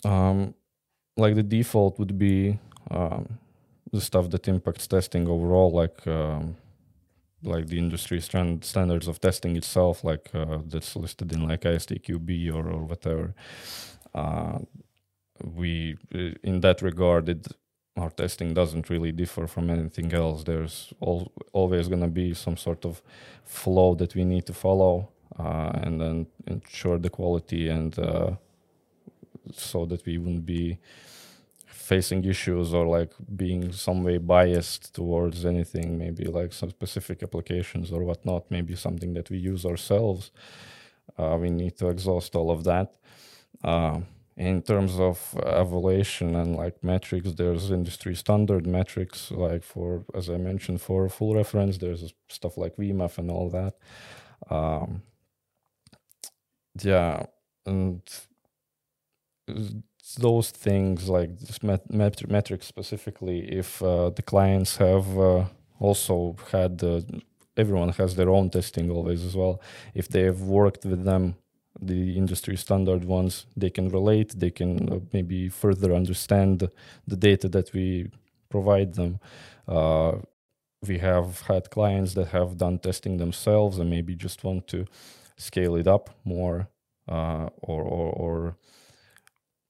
Um, 0.05 0.55
like 1.17 1.35
the 1.35 1.43
default 1.43 1.99
would 1.99 2.19
be 2.19 2.59
um, 2.91 3.39
the 3.93 4.01
stuff 4.01 4.31
that 4.31 4.49
impacts 4.49 4.87
testing 4.87 5.29
overall 5.29 5.71
like 5.71 6.07
um, 6.07 6.57
like 7.43 7.67
the 7.67 7.79
industry 7.79 8.21
stand, 8.21 8.65
standards 8.65 9.07
of 9.07 9.21
testing 9.21 9.57
itself 9.57 10.03
like 10.03 10.31
uh, 10.35 10.59
that's 10.67 10.97
listed 10.97 11.33
in 11.33 11.47
like 11.47 11.63
ISTQB 11.63 12.53
or, 12.53 12.69
or 12.69 12.85
whatever. 12.85 13.35
Uh, 14.15 14.59
we 15.43 15.97
in 16.43 16.61
that 16.61 16.81
regard 16.81 17.29
it 17.29 17.47
our 17.97 18.11
testing 18.11 18.55
doesn't 18.55 18.91
really 18.91 19.13
differ 19.13 19.47
from 19.47 19.71
anything 19.71 20.13
else. 20.13 20.45
There's 20.45 20.93
al- 21.01 21.31
always 21.53 21.89
going 21.89 22.01
to 22.03 22.09
be 22.09 22.35
some 22.35 22.57
sort 22.57 22.85
of 22.85 23.01
flow 23.45 23.95
that 23.97 24.15
we 24.15 24.25
need 24.25 24.47
to 24.47 24.53
follow 24.53 25.11
uh, 25.39 25.71
and 25.75 26.01
then 26.01 26.27
ensure 26.47 26.99
the 26.99 27.11
quality 27.11 27.69
and 27.69 27.97
uh, 27.99 28.33
so 29.53 29.87
that 29.87 30.05
we 30.07 30.19
wouldn't 30.19 30.47
be 30.47 30.79
facing 31.67 32.25
issues 32.25 32.73
or 32.73 32.87
like 32.87 33.13
being 33.37 33.71
some 33.71 34.03
way 34.03 34.17
biased 34.19 34.95
towards 34.95 35.45
anything, 35.45 35.99
maybe 35.99 36.25
like 36.25 36.53
some 36.53 36.71
specific 36.71 37.23
applications 37.23 37.93
or 37.93 38.03
whatnot, 38.03 38.51
maybe 38.51 38.75
something 38.75 39.13
that 39.15 39.29
we 39.31 39.37
use 39.37 39.65
ourselves. 39.67 40.31
Uh, 41.19 41.37
we 41.39 41.51
need 41.51 41.77
to 41.77 41.89
exhaust 41.89 42.35
all 42.35 42.51
of 42.51 42.65
that. 42.65 42.95
Uh, 43.63 44.01
in 44.37 44.63
terms 44.63 44.99
of 44.99 45.35
evaluation 45.47 46.35
and 46.35 46.57
like 46.57 46.83
metrics 46.83 47.33
there's 47.35 47.71
industry 47.71 48.15
standard 48.17 48.67
metrics 48.67 49.31
like 49.31 49.63
for 49.63 50.05
as 50.15 50.29
i 50.29 50.37
mentioned 50.37 50.81
for 50.81 51.09
full 51.09 51.35
reference 51.35 51.79
there's 51.79 52.13
stuff 52.29 52.57
like 52.57 52.77
vmaf 52.77 53.19
and 53.19 53.31
all 53.31 53.49
that. 53.51 53.75
Um, 54.51 55.03
yeah 56.83 57.27
and 57.67 58.01
those 60.19 60.51
things 60.51 61.09
like 61.09 61.39
this 61.41 61.63
met- 61.63 61.91
met- 61.91 62.29
metrics 62.29 62.67
specifically 62.67 63.41
if 63.51 63.83
uh, 63.83 64.11
the 64.11 64.23
clients 64.23 64.77
have 64.77 65.19
uh, 65.19 65.45
also 65.81 66.37
had 66.53 66.83
uh, 66.83 67.01
everyone 67.57 67.89
has 67.91 68.15
their 68.17 68.29
own 68.29 68.51
testing 68.51 68.91
always 68.91 69.25
as 69.25 69.35
well. 69.37 69.61
If 69.95 70.09
they 70.09 70.23
have 70.23 70.43
worked 70.43 70.85
with 70.85 71.05
them 71.05 71.37
the 71.81 72.17
industry 72.17 72.57
standard 72.57 73.05
ones 73.05 73.47
they 73.57 73.71
can 73.71 73.89
relate 73.89 74.39
they 74.39 74.51
can 74.51 74.93
uh, 74.93 74.99
maybe 75.13 75.49
further 75.49 75.93
understand 75.93 76.69
the 77.07 77.17
data 77.17 77.49
that 77.49 77.73
we 77.73 78.11
provide 78.49 78.95
them. 78.95 79.19
Uh, 79.67 80.13
we 80.87 80.99
have 80.99 81.41
had 81.43 81.71
clients 81.71 82.15
that 82.15 82.29
have 82.29 82.59
done 82.59 82.79
testing 82.79 83.17
themselves 83.17 83.79
and 83.79 83.91
maybe 83.91 84.15
just 84.15 84.45
want 84.45 84.67
to 84.69 84.87
scale 85.37 85.75
it 85.77 85.87
up 85.87 86.11
more 86.25 86.69
uh, 87.09 87.49
or, 87.63 87.83
or, 87.83 88.13
or 88.13 88.57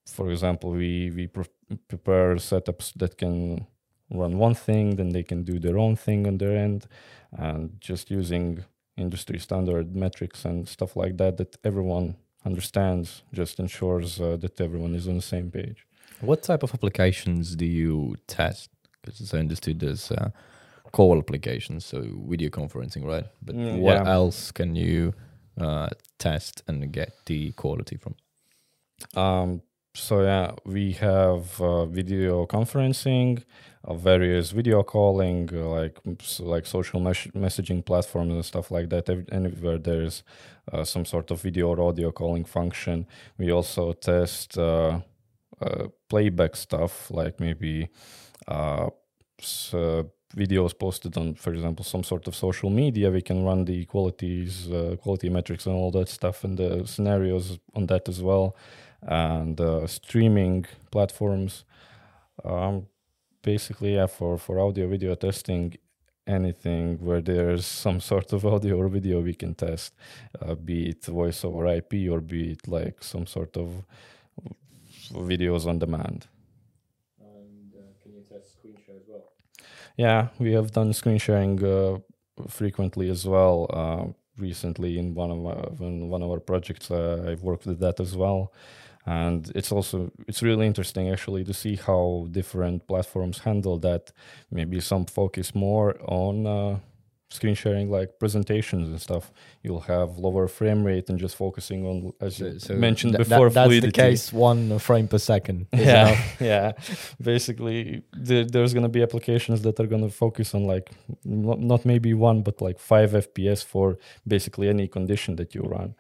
for 0.07 0.31
example 0.31 0.71
we 0.71 1.11
we 1.11 1.27
pre- 1.27 1.79
prepare 1.89 2.37
setups 2.37 2.93
that 2.95 3.17
can 3.17 3.67
run 4.11 4.39
one 4.39 4.55
thing 4.55 4.97
then 4.97 5.11
they 5.11 5.23
can 5.23 5.43
do 5.45 5.59
their 5.59 5.79
own 5.79 5.97
thing 5.97 6.27
on 6.27 6.39
their 6.39 6.57
end. 6.57 6.87
And 7.33 7.81
just 7.81 8.11
using 8.11 8.65
industry 8.97 9.39
standard 9.39 9.95
metrics 9.95 10.45
and 10.45 10.69
stuff 10.69 10.97
like 10.97 11.17
that 11.17 11.37
that 11.37 11.57
everyone 11.65 12.17
understands 12.45 13.23
just 13.33 13.59
ensures 13.59 14.21
uh, 14.21 14.37
that 14.37 14.61
everyone 14.61 14.95
is 14.95 15.09
on 15.09 15.17
the 15.17 15.23
same 15.23 15.51
page. 15.51 15.87
What 16.21 16.43
type 16.43 16.63
of 16.63 16.73
applications 16.75 17.57
do 17.57 17.67
you 17.67 18.17
test? 18.27 18.71
Because 19.03 19.21
as 19.21 19.35
i 19.35 19.39
understood 19.39 19.81
there's 19.81 20.11
uh, 20.11 20.31
call 20.93 21.19
applications 21.19 21.85
so 21.85 22.03
video 22.27 22.49
conferencing 22.51 23.05
right? 23.05 23.27
But 23.43 23.57
mm, 23.57 23.79
what 23.81 23.97
yeah. 23.97 24.13
else 24.13 24.51
can 24.51 24.75
you 24.77 25.13
uh, 25.61 25.89
test 26.19 26.63
and 26.69 26.91
get 26.93 27.13
the 27.27 27.53
quality 27.53 27.97
from? 27.97 28.15
Um, 29.21 29.63
so 29.95 30.23
yeah 30.23 30.53
we 30.65 30.93
have 30.93 31.61
uh, 31.61 31.87
video 31.87 32.47
conferencing 32.47 33.43
of 33.85 34.01
various 34.01 34.51
video 34.51 34.83
calling, 34.83 35.49
uh, 35.53 35.69
like 35.69 35.99
like 36.41 36.67
social 36.67 37.01
mes- 37.01 37.33
messaging 37.35 37.85
platforms 37.85 38.33
and 38.33 38.45
stuff 38.45 38.71
like 38.71 38.89
that. 38.89 39.09
Anywhere 39.31 39.79
there's 39.79 40.23
uh, 40.73 40.85
some 40.85 41.05
sort 41.05 41.31
of 41.31 41.43
video 41.43 41.69
or 41.69 41.81
audio 41.81 42.11
calling 42.11 42.45
function, 42.45 43.07
we 43.39 43.53
also 43.53 43.93
test 43.93 44.59
uh, 44.59 45.01
uh 45.61 45.89
playback 46.09 46.57
stuff, 46.57 47.11
like 47.11 47.39
maybe 47.41 47.89
uh, 48.49 48.89
videos 50.35 50.79
posted 50.79 51.17
on, 51.17 51.35
for 51.35 51.53
example, 51.53 51.85
some 51.85 52.03
sort 52.03 52.27
of 52.27 52.35
social 52.35 52.71
media. 52.71 53.11
We 53.11 53.23
can 53.23 53.45
run 53.45 53.65
the 53.67 53.85
qualities, 53.85 54.71
uh, 54.71 54.97
quality 55.01 55.29
metrics, 55.29 55.67
and 55.67 55.75
all 55.75 55.91
that 55.91 56.09
stuff, 56.09 56.45
and 56.45 56.57
the 56.57 56.87
scenarios 56.87 57.59
on 57.75 57.87
that 57.87 58.09
as 58.09 58.23
well, 58.23 58.57
and 59.07 59.61
streaming 59.89 60.67
platforms. 60.91 61.65
Um, 62.45 62.87
basically 63.45 63.95
yeah 63.95 64.07
for 64.07 64.39
for 64.39 64.59
audio 64.59 64.89
video 64.89 65.15
testing 65.15 65.77
anything 66.27 66.99
where 66.99 67.21
there's 67.21 67.67
some 67.85 68.01
sort 68.01 68.33
of 68.33 68.45
audio 68.45 68.77
or 68.77 68.89
video 68.89 69.21
we 69.21 69.35
can 69.35 69.55
test 69.55 69.95
uh, 70.43 70.55
be 70.55 70.89
it 70.89 71.05
voice 71.05 71.45
over 71.45 71.67
ip 71.67 71.93
or 72.11 72.21
be 72.21 72.53
it 72.53 72.67
like 72.67 73.05
some 73.05 73.27
sort 73.27 73.57
of 73.57 73.85
videos 75.13 75.67
on 75.67 75.79
demand 75.79 76.27
and 77.21 77.75
uh, 77.77 77.83
can 78.03 78.13
you 78.15 78.25
test 78.29 78.53
screen 78.53 78.77
share 78.85 78.97
as 78.97 79.07
well 79.07 79.33
yeah 79.97 80.29
we 80.39 80.53
have 80.53 80.73
done 80.73 80.93
screen 80.93 81.19
sharing 81.19 81.63
uh, 81.65 81.99
frequently 82.49 83.11
as 83.11 83.27
well 83.27 83.67
uh, 83.71 84.07
recently 84.39 84.99
in 84.99 85.15
one 85.15 85.31
of 85.31 85.39
my, 85.39 85.87
in 85.87 86.09
one 86.09 86.23
of 86.23 86.31
our 86.31 86.41
projects 86.41 86.91
uh, 86.91 87.27
i've 87.29 87.43
worked 87.43 87.67
with 87.67 87.79
that 87.81 88.01
as 88.01 88.17
well 88.17 88.51
and 89.07 89.53
it's 89.55 89.71
also 89.71 90.11
it's 90.27 90.43
really 90.43 90.67
interesting 90.67 91.11
actually 91.11 91.45
to 91.45 91.53
see 91.53 91.77
how 91.77 92.27
different 92.31 92.87
platforms 92.87 93.39
handle 93.39 93.79
that. 93.79 94.13
Maybe 94.51 94.81
some 94.81 95.05
focus 95.05 95.55
more 95.55 95.97
on 96.01 96.47
uh, 96.47 96.79
screen 97.35 97.55
sharing 97.55 97.91
like 97.91 98.19
presentations 98.19 98.89
and 98.89 99.01
stuff. 99.01 99.31
You'll 99.63 99.81
have 99.81 100.19
lower 100.19 100.49
frame 100.49 100.85
rate 100.85 101.11
and 101.11 101.19
just 101.19 101.37
focusing 101.37 101.85
on 101.85 102.13
as 102.21 102.37
so, 102.37 102.47
you 102.47 102.59
so 102.59 102.75
mentioned 102.75 103.15
th- 103.17 103.29
before 103.29 103.51
that, 103.51 103.55
that's 103.55 103.67
fluidity. 103.67 103.87
the 103.89 103.93
case 103.93 104.33
one 104.33 104.79
frame 104.79 105.09
per 105.09 105.19
second 105.19 105.67
yeah 105.73 106.23
yeah. 106.41 106.73
Basically 107.21 108.03
the, 108.13 108.45
there's 108.45 108.73
going 108.73 108.85
to 108.85 108.95
be 108.99 109.03
applications 109.03 109.63
that 109.63 109.79
are 109.81 109.87
going 109.87 110.03
to 110.03 110.11
focus 110.11 110.55
on 110.55 110.65
like 110.65 110.93
not, 111.25 111.61
not, 111.61 111.85
maybe 111.85 112.15
one 112.15 112.43
but 112.43 112.63
like 112.63 112.79
five 112.79 113.11
fps 113.11 113.65
for 113.65 113.99
basically 114.27 114.69
any 114.69 114.89
condition 114.89 115.37
that 115.37 115.55
you 115.55 115.63
run. 115.63 115.95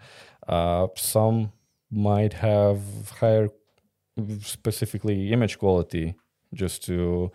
Uh, 0.49 0.87
some 0.97 1.53
might 1.95 2.35
have 2.35 2.81
higher 3.21 3.49
specifically 4.41 5.33
image 5.33 5.59
quality 5.59 6.15
just 6.53 6.85
to 6.87 7.31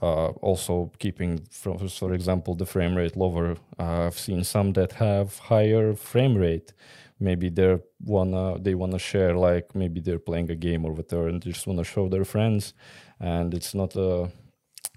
uh, 0.00 0.28
also 0.40 0.90
keeping, 0.98 1.40
for, 1.50 1.78
for 1.88 2.14
example, 2.14 2.54
the 2.54 2.66
frame 2.66 2.96
rate 2.96 3.16
lower. 3.16 3.56
Uh, 3.78 4.06
I've 4.06 4.18
seen 4.18 4.42
some 4.44 4.72
that 4.72 4.92
have 4.92 5.38
higher 5.38 5.94
frame 5.94 6.36
rate. 6.36 6.72
Maybe 7.20 7.50
they're 7.50 7.80
wanna 8.04 8.58
they 8.58 8.74
wanna 8.74 8.98
share 8.98 9.36
like 9.36 9.74
maybe 9.74 10.00
they're 10.00 10.18
playing 10.18 10.50
a 10.50 10.56
game 10.56 10.84
or 10.84 10.92
whatever, 10.92 11.28
and 11.28 11.40
they 11.42 11.50
just 11.52 11.66
wanna 11.66 11.84
show 11.84 12.08
their 12.08 12.24
friends, 12.24 12.74
and 13.20 13.54
it's 13.54 13.74
not 13.74 13.94
a 13.96 14.30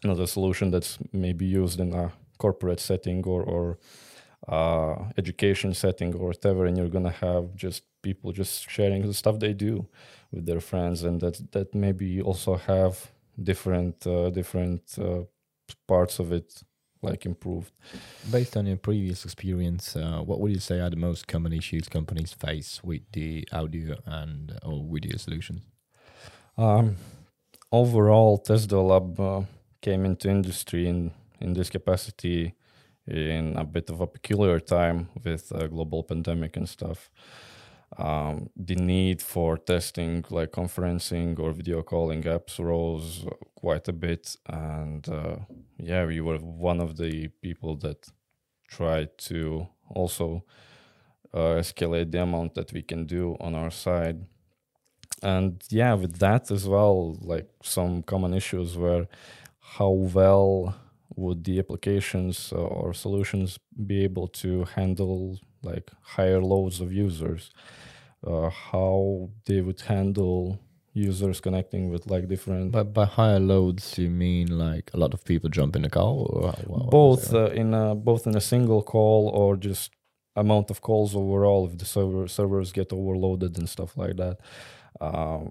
not 0.04 0.20
a 0.20 0.28
solution 0.28 0.72
that's 0.72 0.98
maybe 1.14 1.46
used 1.46 1.80
in 1.80 1.94
a 1.94 2.12
corporate 2.40 2.80
setting 2.80 3.24
or 3.26 3.44
or 3.44 3.78
uh, 4.48 4.96
education 5.18 5.74
setting 5.74 6.16
or 6.16 6.28
whatever, 6.28 6.66
and 6.66 6.78
you're 6.78 6.90
gonna 6.90 7.12
have 7.12 7.56
just 7.56 7.84
people 8.10 8.32
just 8.42 8.70
sharing 8.70 9.02
the 9.08 9.14
stuff 9.22 9.36
they 9.40 9.54
do 9.54 9.74
with 10.32 10.46
their 10.46 10.62
friends, 10.62 11.04
and 11.04 11.20
that 11.22 11.36
that 11.52 11.70
maybe 11.74 12.22
also 12.30 12.54
have 12.56 12.94
different 13.52 13.98
uh, 14.08 14.30
different 14.40 14.84
uh, 14.98 15.24
parts 15.88 16.20
of 16.20 16.32
it 16.32 16.64
like 17.02 17.26
improved. 17.26 17.74
Based 18.32 18.58
on 18.58 18.66
your 18.66 18.78
previous 18.78 19.26
experience, 19.26 19.96
uh, 19.96 20.22
what 20.28 20.40
would 20.40 20.52
you 20.52 20.60
say 20.60 20.80
are 20.80 20.90
the 20.90 21.06
most 21.10 21.28
common 21.28 21.54
issues 21.54 21.90
companies 21.90 22.34
face 22.34 22.84
with 22.84 23.04
the 23.12 23.48
audio 23.52 23.96
and 24.06 24.52
uh, 24.52 24.70
or 24.70 24.84
video 24.94 25.18
solutions? 25.18 25.62
Um, 26.58 26.96
overall, 27.72 28.38
tesla 28.38 28.82
Lab 28.92 29.20
uh, 29.20 29.42
came 29.82 30.06
into 30.06 30.30
industry 30.30 30.88
in 30.88 31.12
in 31.42 31.54
this 31.54 31.70
capacity 31.70 32.54
in 33.08 33.56
a 33.58 33.64
bit 33.64 33.90
of 33.90 34.02
a 34.02 34.08
peculiar 34.08 34.60
time 34.60 35.10
with 35.24 35.52
a 35.52 35.68
global 35.68 36.04
pandemic 36.04 36.58
and 36.58 36.68
stuff. 36.68 37.10
Um, 37.98 38.50
the 38.58 38.76
need 38.76 39.22
for 39.22 39.58
testing 39.58 40.26
like 40.30 40.52
conferencing 40.52 41.40
or 41.40 41.54
video 41.54 41.82
calling 41.82 42.24
apps 42.24 42.60
rose 42.60 43.26
quite 43.56 43.88
a 43.88 43.94
bit. 43.94 44.36
And 44.48 45.08
uh, 45.08 45.38
yeah 45.78 46.06
we 46.06 46.20
were 46.20 46.38
one 46.38 46.82
of 46.82 46.98
the 46.98 47.30
people 47.42 47.78
that 47.78 48.08
tried 48.68 49.18
to 49.18 49.68
also 49.90 50.44
uh, 51.34 51.60
escalate 51.62 52.12
the 52.12 52.22
amount 52.22 52.56
that 52.56 52.74
we 52.74 52.82
can 52.82 53.06
do 53.06 53.38
on 53.40 53.56
our 53.56 53.72
side. 53.72 54.26
And 55.24 55.64
yeah 55.70 55.94
with 55.94 56.20
that 56.20 56.52
as 56.52 56.68
well 56.68 57.18
like 57.22 57.48
some 57.64 58.04
common 58.04 58.34
issues 58.34 58.78
were 58.78 59.08
how 59.62 59.90
well 59.90 60.76
would 61.16 61.46
the 61.46 61.60
applications 61.60 62.52
or 62.52 62.94
solutions 62.94 63.58
be 63.86 64.04
able 64.04 64.28
to 64.28 64.66
handle 64.76 65.40
like 65.72 65.88
higher 66.16 66.42
loads 66.54 66.78
of 66.84 66.90
users 67.08 67.52
uh, 68.30 68.50
how 68.72 69.30
they 69.48 69.60
would 69.66 69.82
handle 69.82 70.40
users 70.94 71.38
connecting 71.46 71.84
with 71.94 72.04
like 72.14 72.26
different 72.34 72.72
But 72.72 72.88
by 73.00 73.06
higher 73.20 73.40
loads, 73.54 73.84
you 74.04 74.10
mean 74.10 74.48
like 74.68 74.88
a 74.94 74.98
lot 75.04 75.14
of 75.14 75.22
people 75.32 75.50
jump 75.60 75.76
in 75.76 75.84
a 75.86 75.90
call, 75.90 76.16
or 76.34 76.42
how- 76.52 76.64
what- 76.72 76.82
what 76.86 76.92
both 77.02 77.26
uh, 77.34 77.62
in 77.62 77.74
a, 77.74 77.86
both 78.10 78.24
in 78.30 78.36
a 78.36 78.42
single 78.54 78.82
call 78.94 79.22
or 79.40 79.50
just 79.70 79.92
amount 80.44 80.68
of 80.72 80.78
calls 80.88 81.12
overall 81.16 81.62
if 81.68 81.74
the 81.82 81.86
server 81.96 82.28
servers 82.38 82.72
get 82.80 82.90
overloaded 83.00 83.52
and 83.60 83.68
stuff 83.76 83.92
like 84.04 84.16
that. 84.24 84.36
Uh, 85.06 85.42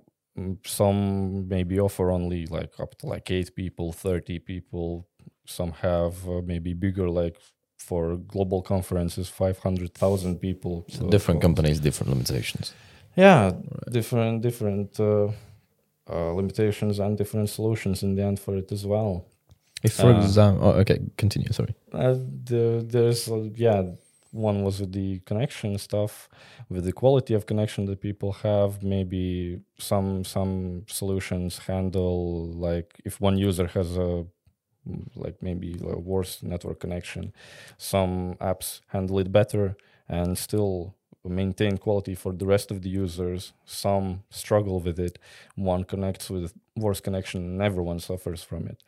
some 0.67 1.47
maybe 1.49 1.79
offer 1.79 2.11
only 2.11 2.47
like 2.47 2.73
up 2.81 2.95
to 2.99 3.07
like 3.07 3.31
eight 3.31 3.55
people 3.55 3.93
30 3.93 4.39
people. 4.41 5.07
Some 5.47 5.73
have 5.73 6.15
uh, 6.29 6.41
maybe 6.45 6.73
bigger 6.75 7.09
like 7.09 7.37
for 7.89 8.03
global 8.35 8.61
conferences 8.63 9.27
500000 9.29 10.39
people 10.47 10.75
So 10.89 11.09
different 11.17 11.41
companies, 11.47 11.77
different 11.81 12.11
limitations. 12.15 12.67
yeah 13.17 13.41
different 13.99 14.43
different 14.49 14.91
uh, 15.01 15.29
uh, 16.15 16.33
limitations 16.41 16.99
and 17.05 17.11
different 17.21 17.49
solutions 17.59 18.03
in 18.03 18.11
the 18.17 18.23
end 18.29 18.39
for 18.45 18.53
it 18.63 18.69
as 18.73 18.85
well 18.95 19.11
If, 19.87 19.93
for 20.03 20.13
Uh, 20.15 20.25
example, 20.25 20.63
oh, 20.67 20.81
okay, 20.83 20.99
continue. 21.23 21.51
Sorry. 21.61 21.75
Uh, 21.93 22.17
the, 22.51 22.63
there's 22.93 23.23
uh, 23.29 23.37
yeah 23.67 23.83
one 24.51 24.59
was 24.67 24.77
with 24.81 24.93
the 25.01 25.11
connection 25.31 25.71
stuff 25.89 26.13
with 26.73 26.85
the 26.89 26.93
quality 27.03 27.33
of 27.39 27.43
connection 27.53 27.81
that 27.89 27.99
people 28.09 28.31
have 28.49 28.71
maybe 28.95 29.25
some 29.91 30.09
some 30.35 30.55
solutions 31.01 31.51
handle 31.69 32.21
like 32.69 32.89
if 33.09 33.15
one 33.29 33.37
user 33.49 33.67
has 33.77 33.89
a 34.09 34.11
like 35.15 35.43
maybe 35.43 35.77
a 35.83 35.99
worse 35.99 36.43
network 36.43 36.81
connection. 36.81 37.33
Some 37.79 38.37
apps 38.41 38.81
handle 38.89 39.19
it 39.19 39.33
better 39.33 39.77
and 40.09 40.37
still 40.37 40.95
maintain 41.25 41.79
quality 41.79 42.15
for 42.15 42.33
the 42.33 42.45
rest 42.47 42.71
of 42.71 42.83
the 42.83 42.91
users. 42.91 43.53
Some 43.65 44.25
struggle 44.31 44.81
with 44.81 44.99
it. 44.99 45.19
One 45.57 45.85
connects 45.85 46.29
with 46.29 46.53
worse 46.77 47.01
connection 47.01 47.43
and 47.45 47.63
everyone 47.63 47.99
suffers 48.01 48.43
from 48.43 48.67
it. 48.67 48.83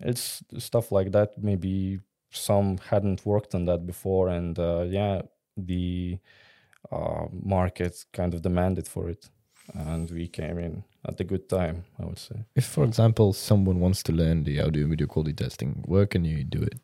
It's 0.00 0.42
stuff 0.58 0.92
like 0.92 1.12
that. 1.12 1.42
Maybe 1.42 2.00
some 2.30 2.78
hadn't 2.78 3.26
worked 3.26 3.54
on 3.54 3.66
that 3.66 3.86
before 3.86 4.28
and 4.28 4.58
uh, 4.58 4.84
yeah 4.88 5.22
the 5.56 6.18
uh, 6.90 7.26
market 7.32 8.04
kind 8.12 8.34
of 8.34 8.42
demanded 8.42 8.88
for 8.88 9.08
it 9.08 9.28
and 9.74 10.10
we 10.10 10.28
came 10.28 10.58
in 10.58 10.84
at 11.08 11.20
a 11.20 11.24
good 11.24 11.48
time 11.48 11.84
i 12.00 12.04
would 12.04 12.18
say 12.18 12.36
If, 12.54 12.64
for 12.66 12.84
example, 12.84 13.32
someone 13.32 13.80
wants 13.80 14.02
to 14.04 14.12
learn 14.12 14.44
the 14.44 14.60
audio 14.60 14.82
and 14.82 14.90
video 14.90 15.06
quality 15.06 15.32
testing, 15.34 15.82
where 15.86 16.06
can 16.06 16.24
you 16.24 16.44
do 16.44 16.62
it? 16.62 16.78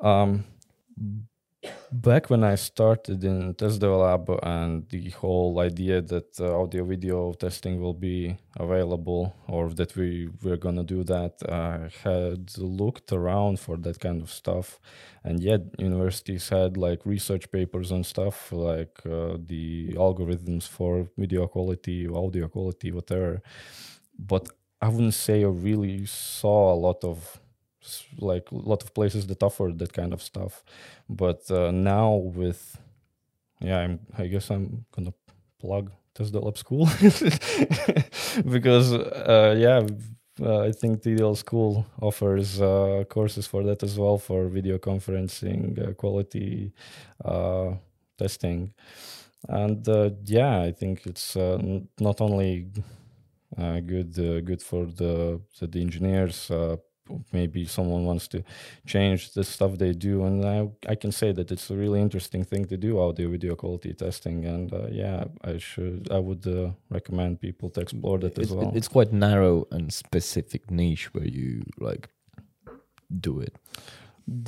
um, 0.00 0.44
back 1.92 2.30
when 2.30 2.42
i 2.42 2.54
started 2.54 3.22
in 3.22 3.54
TestDevLab 3.54 4.38
and 4.42 4.88
the 4.88 5.10
whole 5.10 5.60
idea 5.60 6.00
that 6.00 6.40
uh, 6.40 6.60
audio 6.60 6.84
video 6.84 7.32
testing 7.34 7.80
will 7.80 7.94
be 7.94 8.36
available 8.56 9.34
or 9.46 9.70
that 9.70 9.94
we 9.94 10.28
were 10.42 10.56
going 10.56 10.76
to 10.76 10.82
do 10.82 11.04
that 11.04 11.34
i 11.48 11.88
had 12.02 12.50
looked 12.58 13.12
around 13.12 13.60
for 13.60 13.76
that 13.76 14.00
kind 14.00 14.22
of 14.22 14.30
stuff. 14.30 14.80
And 15.24 15.40
yet 15.40 15.60
universities 15.78 16.48
had 16.48 16.76
like 16.76 17.06
research 17.06 17.50
papers 17.52 17.92
and 17.92 18.04
stuff 18.04 18.50
like 18.50 18.98
uh, 19.06 19.36
the 19.46 19.90
algorithms 19.94 20.66
for 20.66 21.08
video 21.16 21.46
quality 21.46 22.08
audio 22.08 22.48
quality 22.48 22.90
whatever. 22.90 23.40
But 24.18 24.48
i 24.80 24.88
wouldn't 24.88 25.14
say 25.14 25.44
i 25.44 25.46
really 25.46 26.06
saw 26.06 26.72
a 26.72 26.78
lot 26.86 27.04
of 27.04 27.41
like 28.18 28.50
a 28.50 28.56
lot 28.56 28.82
of 28.82 28.94
places 28.94 29.26
that 29.26 29.42
offer 29.42 29.70
that 29.74 29.92
kind 29.92 30.12
of 30.12 30.22
stuff 30.22 30.62
but 31.08 31.50
uh, 31.50 31.70
now 31.70 32.14
with 32.14 32.78
yeah 33.60 33.78
i'm 33.78 34.00
i 34.18 34.26
guess 34.26 34.50
i'm 34.50 34.84
gonna 34.94 35.12
plug 35.60 35.90
test 36.14 36.34
lab 36.34 36.58
school 36.58 36.86
because 38.50 38.92
uh, 38.92 39.54
yeah 39.58 39.86
uh, 40.40 40.60
I 40.60 40.72
think 40.72 41.02
TDL 41.02 41.36
School 41.36 41.84
offers 42.00 42.60
uh, 42.60 43.04
courses 43.08 43.46
for 43.46 43.62
that 43.64 43.82
as 43.82 43.98
well 43.98 44.16
for 44.16 44.48
video 44.48 44.78
conferencing, 44.78 45.78
uh, 45.78 45.92
quality 45.92 46.72
uh, 47.24 47.74
testing, 48.18 48.72
and 49.48 49.86
yeah, 50.24 50.62
I 50.62 50.72
think 50.72 51.06
it's 51.06 51.36
not 51.36 52.20
only 52.20 52.68
good 53.58 54.14
good 54.14 54.62
for 54.62 54.86
the, 54.86 55.40
the 55.60 55.80
engineers. 55.80 56.50
Maybe 57.32 57.64
someone 57.66 58.04
wants 58.04 58.28
to 58.28 58.42
change 58.86 59.32
the 59.32 59.44
stuff 59.44 59.78
they 59.78 59.92
do, 59.92 60.24
and 60.26 60.44
I 60.44 60.92
I 60.92 60.96
can 60.96 61.12
say 61.12 61.32
that 61.32 61.50
it's 61.50 61.70
a 61.70 61.76
really 61.76 62.00
interesting 62.00 62.44
thing 62.44 62.64
to 62.68 62.76
do 62.76 62.98
audio 63.00 63.28
video 63.30 63.54
quality 63.56 63.92
testing, 63.94 64.44
and 64.46 64.72
uh, 64.72 64.86
yeah, 64.90 65.24
I 65.52 65.58
should 65.58 66.08
I 66.10 66.18
would 66.18 66.46
uh, 66.46 66.70
recommend 66.90 67.40
people 67.40 67.70
to 67.70 67.80
explore 67.80 68.18
that 68.20 68.38
as 68.38 68.44
It's, 68.44 68.52
well. 68.52 68.72
it's 68.74 68.88
quite 68.88 69.12
narrow 69.12 69.66
and 69.70 69.92
specific 69.92 70.70
niche 70.70 71.12
where 71.14 71.28
you 71.28 71.62
like 71.78 72.08
do 73.20 73.40
it. 73.40 73.54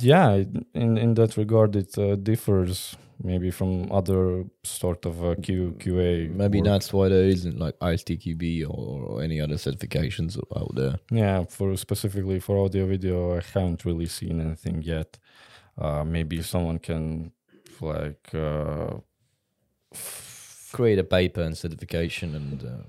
Yeah 0.01 0.43
in 0.73 0.97
in 0.97 1.13
that 1.15 1.37
regard 1.37 1.75
it 1.75 1.97
uh, 1.97 2.15
differs 2.15 2.95
maybe 3.23 3.49
from 3.49 3.89
other 3.91 4.43
sort 4.63 5.05
of 5.05 5.23
uh, 5.23 5.35
Q, 5.41 5.75
qa 5.79 6.29
Maybe 6.35 6.59
work. 6.59 6.65
that's 6.65 6.91
why 6.91 7.07
there 7.07 7.23
isn't 7.23 7.57
like 7.57 7.79
ISTQB 7.79 8.65
or, 8.69 9.03
or 9.05 9.23
any 9.23 9.39
other 9.39 9.55
certifications 9.55 10.37
out 10.55 10.75
there. 10.75 10.95
yeah 11.11 11.45
for 11.45 11.75
specifically 11.77 12.39
for 12.39 12.57
audio 12.65 12.85
video 12.85 13.37
i 13.37 13.41
haven't 13.53 13.85
really 13.85 14.05
seen 14.07 14.41
anything 14.41 14.81
yet 14.81 15.17
uh 15.77 16.03
maybe 16.03 16.41
someone 16.41 16.79
can 16.79 17.31
like 17.81 18.33
uh 18.33 18.95
Create 20.73 20.99
a 20.99 21.05
paper 21.05 21.41
and 21.41 21.57
certification 21.57 22.35
and 22.35 22.63
uh, 22.65 22.83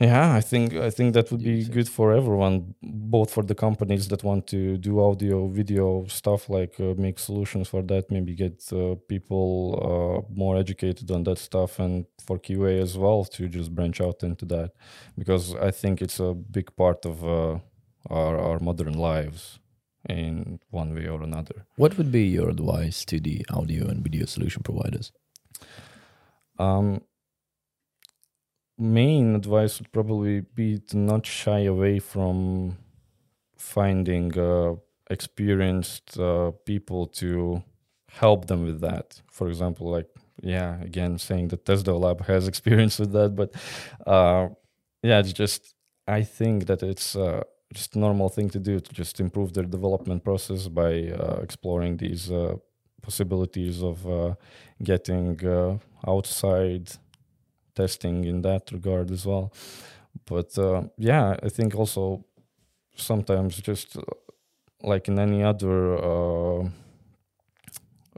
yeah 0.00 0.34
i 0.34 0.40
think 0.40 0.74
i 0.74 0.90
think 0.90 1.12
that 1.14 1.30
would 1.30 1.42
be 1.42 1.64
good 1.64 1.88
for 1.88 2.12
everyone 2.12 2.74
both 2.82 3.30
for 3.30 3.42
the 3.42 3.54
companies 3.54 4.08
that 4.08 4.24
want 4.24 4.46
to 4.46 4.78
do 4.78 5.00
audio 5.00 5.46
video 5.48 6.04
stuff 6.06 6.48
like 6.48 6.74
uh, 6.80 6.94
make 6.96 7.18
solutions 7.18 7.68
for 7.68 7.82
that 7.82 8.10
maybe 8.10 8.34
get 8.34 8.62
uh, 8.72 8.94
people 9.08 9.52
uh, 9.88 10.34
more 10.34 10.56
educated 10.56 11.10
on 11.10 11.22
that 11.24 11.38
stuff 11.38 11.78
and 11.78 12.06
for 12.26 12.38
qa 12.38 12.80
as 12.82 12.96
well 12.96 13.24
to 13.24 13.46
just 13.48 13.74
branch 13.74 14.00
out 14.00 14.22
into 14.22 14.44
that 14.46 14.72
because 15.18 15.54
i 15.56 15.70
think 15.70 16.00
it's 16.00 16.18
a 16.18 16.32
big 16.34 16.74
part 16.76 17.04
of 17.04 17.24
uh, 17.24 17.58
our, 18.08 18.38
our 18.38 18.58
modern 18.58 18.94
lives 18.94 19.58
in 20.08 20.58
one 20.70 20.94
way 20.94 21.06
or 21.06 21.22
another 21.22 21.66
what 21.76 21.98
would 21.98 22.10
be 22.10 22.26
your 22.26 22.48
advice 22.48 23.04
to 23.04 23.20
the 23.20 23.44
audio 23.50 23.86
and 23.86 24.02
video 24.02 24.26
solution 24.26 24.62
providers? 24.62 25.12
Um, 26.58 27.02
main 28.80 29.34
advice 29.34 29.78
would 29.78 29.92
probably 29.92 30.40
be 30.40 30.78
to 30.78 30.96
not 30.96 31.26
shy 31.26 31.60
away 31.60 31.98
from 31.98 32.78
finding 33.56 34.36
uh, 34.38 34.74
experienced 35.10 36.18
uh, 36.18 36.50
people 36.64 37.06
to 37.06 37.62
help 38.10 38.46
them 38.46 38.64
with 38.64 38.80
that. 38.80 39.20
For 39.30 39.48
example, 39.48 39.90
like 39.90 40.08
yeah, 40.42 40.80
again 40.80 41.18
saying 41.18 41.48
that 41.48 41.64
TestDevLab 41.66 42.24
has 42.26 42.48
experience 42.52 42.98
with 42.98 43.12
that, 43.12 43.36
but 43.36 43.54
uh, 44.06 44.48
yeah, 45.02 45.20
it's 45.20 45.32
just 45.32 45.74
I 46.08 46.22
think 46.22 46.66
that 46.66 46.82
it's 46.82 47.14
uh, 47.14 47.42
just 47.74 47.94
normal 47.94 48.30
thing 48.30 48.48
to 48.50 48.58
do 48.58 48.80
to 48.80 48.92
just 48.94 49.20
improve 49.20 49.52
their 49.52 49.64
development 49.64 50.24
process 50.24 50.68
by 50.68 51.08
uh, 51.10 51.40
exploring 51.42 51.98
these 51.98 52.30
uh, 52.30 52.56
possibilities 53.02 53.82
of 53.82 54.36
getting 54.82 55.38
outside 56.06 56.90
testing 57.74 58.24
in 58.24 58.42
that 58.42 58.70
regard 58.72 59.10
as 59.10 59.26
well. 59.26 59.52
But 60.26 60.56
uh, 60.58 60.82
yeah, 60.98 61.36
I 61.42 61.48
think 61.48 61.74
also 61.74 62.24
sometimes 62.96 63.56
just 63.56 63.96
uh, 63.96 64.02
like 64.82 65.08
in 65.08 65.18
any 65.18 65.42
other 65.42 65.96
uh, 65.96 66.68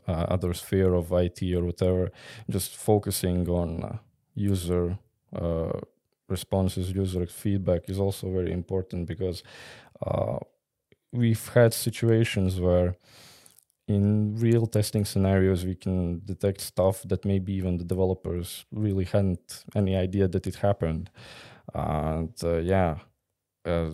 uh, 0.08 0.26
other 0.28 0.52
sphere 0.54 0.94
of 0.94 1.12
IT 1.12 1.42
or 1.54 1.64
whatever, 1.64 2.10
just 2.50 2.76
focusing 2.76 3.48
on 3.48 3.98
user 4.34 4.98
uh, 5.34 5.78
responses, 6.28 6.90
user 6.90 7.26
feedback 7.26 7.88
is 7.88 7.98
also 7.98 8.30
very 8.30 8.52
important 8.52 9.06
because 9.06 9.42
uh, 10.06 10.38
we've 11.12 11.48
had 11.48 11.72
situations 11.74 12.58
where 12.60 12.96
in 13.88 14.36
real 14.36 14.66
testing 14.66 15.04
scenarios 15.04 15.64
we 15.64 15.74
can 15.74 16.20
detect 16.24 16.60
stuff 16.60 17.02
that 17.04 17.24
maybe 17.24 17.52
even 17.52 17.78
the 17.78 17.84
developers 17.84 18.64
really 18.70 19.04
hadn't 19.04 19.64
any 19.74 19.96
idea 19.96 20.28
that 20.28 20.46
it 20.46 20.56
happened 20.56 21.10
and 21.74 22.32
uh, 22.44 22.58
yeah 22.58 22.96
uh, 23.64 23.90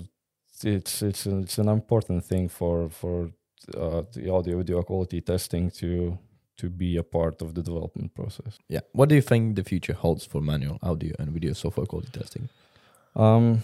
it's 0.65 1.03
it's 1.03 1.27
an, 1.27 1.43
it's 1.43 1.59
an 1.59 1.69
important 1.69 2.25
thing 2.25 2.49
for 2.49 2.89
for 2.91 3.31
uh, 3.77 4.03
the 4.13 4.31
audio 4.31 4.59
video 4.59 4.83
quality 4.83 5.21
testing 5.21 5.71
to 5.71 6.19
to 6.57 6.69
be 6.69 6.97
a 6.97 7.03
part 7.03 7.41
of 7.41 7.55
the 7.55 7.63
development 7.63 8.15
process 8.15 8.59
Yeah. 8.69 8.81
What 8.93 9.09
do 9.09 9.15
you 9.15 9.23
think 9.23 9.57
the 9.57 9.65
future 9.65 9.95
holds 9.95 10.27
for 10.27 10.41
manual 10.41 10.79
audio 10.83 11.15
and 11.19 11.31
video 11.31 11.53
software 11.53 11.87
quality 11.87 12.11
testing? 12.13 12.49
Um, 13.15 13.63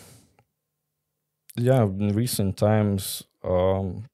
yeah, 1.57 1.83
in 1.83 2.15
recent 2.15 2.57
times, 2.57 3.25
um, 3.43 4.05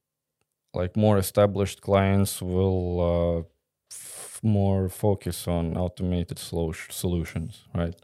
like 0.73 0.95
more 0.95 1.17
established 1.19 1.81
clients 1.81 2.41
will 2.41 2.99
uh, 3.01 3.43
f- 3.91 4.39
more 4.43 4.89
focus 4.89 5.47
on 5.47 5.77
automated 5.77 6.37
solu- 6.37 6.91
solutions, 6.91 7.63
right? 7.75 7.95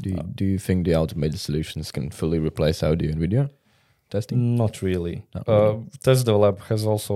Do 0.00 0.10
you, 0.10 0.16
Uh, 0.18 0.22
do 0.34 0.44
you 0.44 0.58
think 0.58 0.84
the 0.86 0.94
automated 0.96 1.38
solutions 1.38 1.92
can 1.92 2.10
fully 2.10 2.38
replace 2.38 2.82
audio 2.86 3.10
and 3.10 3.20
video 3.20 3.48
testing? 4.10 4.56
Not 4.56 4.80
really. 4.82 5.22
Not 5.34 5.48
Uh, 5.48 5.52
really. 5.54 5.84
TestDevLab 6.04 6.58
has 6.68 6.86
also 6.86 7.14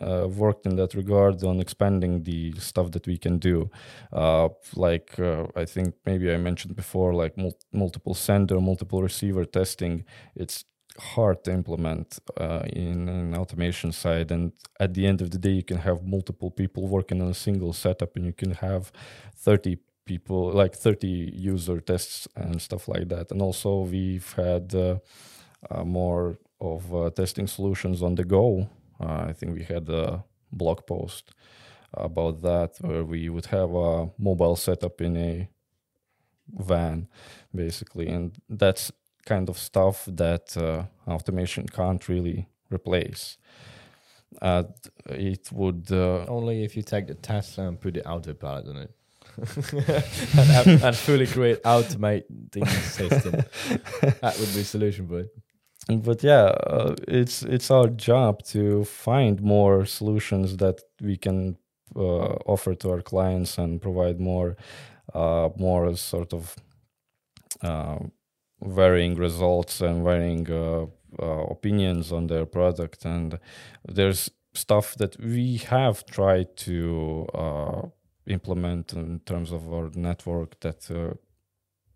uh, 0.00 0.28
worked 0.28 0.66
in 0.66 0.76
that 0.76 0.94
regard 0.94 1.42
on 1.44 1.60
expanding 1.60 2.22
the 2.24 2.52
stuff 2.60 2.90
that 2.90 3.06
we 3.06 3.16
can 3.18 3.38
do. 3.38 3.70
Uh, 4.12 4.48
like 4.76 5.18
uh, 5.18 5.46
I 5.62 5.64
think 5.66 5.94
maybe 6.06 6.32
I 6.34 6.36
mentioned 6.38 6.76
before, 6.76 7.14
like 7.22 7.36
mul- 7.36 7.58
multiple 7.72 8.14
sender, 8.14 8.60
multiple 8.60 9.02
receiver 9.02 9.44
testing. 9.46 10.04
It's 10.34 10.64
hard 10.98 11.44
to 11.44 11.52
implement 11.52 12.18
uh, 12.36 12.62
in 12.72 13.08
an 13.08 13.34
automation 13.34 13.92
side, 13.92 14.30
and 14.30 14.52
at 14.78 14.94
the 14.94 15.06
end 15.06 15.20
of 15.22 15.30
the 15.30 15.38
day, 15.38 15.50
you 15.50 15.62
can 15.62 15.78
have 15.78 16.04
multiple 16.04 16.50
people 16.50 16.86
working 16.88 17.22
on 17.22 17.28
a 17.28 17.34
single 17.34 17.72
setup, 17.72 18.16
and 18.16 18.26
you 18.26 18.32
can 18.32 18.52
have 18.52 18.92
thirty 19.36 19.78
people, 20.04 20.52
like 20.52 20.74
thirty 20.74 21.32
user 21.34 21.80
tests 21.80 22.28
and 22.36 22.60
stuff 22.60 22.88
like 22.88 23.08
that. 23.08 23.30
And 23.30 23.42
also, 23.42 23.80
we've 23.80 24.32
had. 24.34 24.74
Uh, 24.74 24.98
uh, 25.70 25.84
more 25.84 26.38
of 26.60 26.94
uh, 26.94 27.10
testing 27.10 27.46
solutions 27.46 28.02
on 28.02 28.14
the 28.14 28.24
go. 28.24 28.68
Uh, 29.00 29.26
I 29.28 29.32
think 29.32 29.54
we 29.54 29.64
had 29.64 29.88
a 29.88 30.24
blog 30.52 30.86
post 30.86 31.32
about 31.94 32.42
that 32.42 32.76
where 32.80 33.04
we 33.04 33.28
would 33.28 33.46
have 33.46 33.74
a 33.74 34.08
mobile 34.18 34.56
setup 34.56 35.00
in 35.00 35.16
a 35.16 35.48
van, 36.48 37.08
basically, 37.54 38.08
and 38.08 38.36
that's 38.48 38.92
kind 39.26 39.48
of 39.48 39.58
stuff 39.58 40.04
that 40.08 40.56
uh, 40.56 40.84
automation 41.10 41.66
can't 41.66 42.08
really 42.08 42.48
replace. 42.70 43.38
Uh, 44.42 44.62
it 45.06 45.50
would 45.52 45.88
uh, 45.90 46.24
Only 46.28 46.62
if 46.64 46.76
you 46.76 46.82
take 46.82 47.06
the 47.08 47.14
Tesla 47.14 47.66
and 47.68 47.80
put 47.80 47.94
the 47.94 48.06
autopilot 48.08 48.68
on 48.68 48.76
it. 48.76 48.90
and, 49.72 50.48
have- 50.50 50.84
and 50.84 50.96
fully 50.96 51.26
create 51.26 51.62
automating 51.64 52.66
system. 52.68 53.34
That 54.20 54.36
would 54.38 54.54
be 54.54 54.60
a 54.60 54.64
solution 54.64 55.06
for 55.08 55.20
it. 55.20 55.30
but 56.04 56.22
yeah 56.22 56.44
uh, 56.70 56.94
it's 57.08 57.42
it's 57.42 57.70
our 57.70 57.88
job 57.88 58.42
to 58.52 58.84
find 58.84 59.40
more 59.40 59.86
solutions 59.86 60.56
that 60.56 60.80
we 61.00 61.16
can 61.16 61.56
uh, 61.96 62.34
offer 62.46 62.74
to 62.76 62.90
our 62.90 63.02
clients 63.02 63.58
and 63.58 63.80
provide 63.80 64.20
more 64.20 64.56
uh, 65.14 65.48
more 65.56 65.96
sort 65.96 66.32
of 66.32 66.54
uh, 67.62 67.98
varying 68.62 69.14
results 69.14 69.80
and 69.80 70.04
varying 70.04 70.50
uh, 70.50 70.86
uh, 71.20 71.44
opinions 71.50 72.12
on 72.12 72.26
their 72.26 72.46
product 72.46 73.04
and 73.04 73.38
there's 73.86 74.30
stuff 74.54 74.94
that 74.96 75.18
we 75.20 75.56
have 75.58 76.04
tried 76.06 76.56
to 76.56 77.26
uh, 77.34 77.82
implement 78.26 78.92
in 78.92 79.20
terms 79.20 79.52
of 79.52 79.72
our 79.72 79.90
network 79.94 80.58
that 80.60 80.90
uh, 80.90 81.14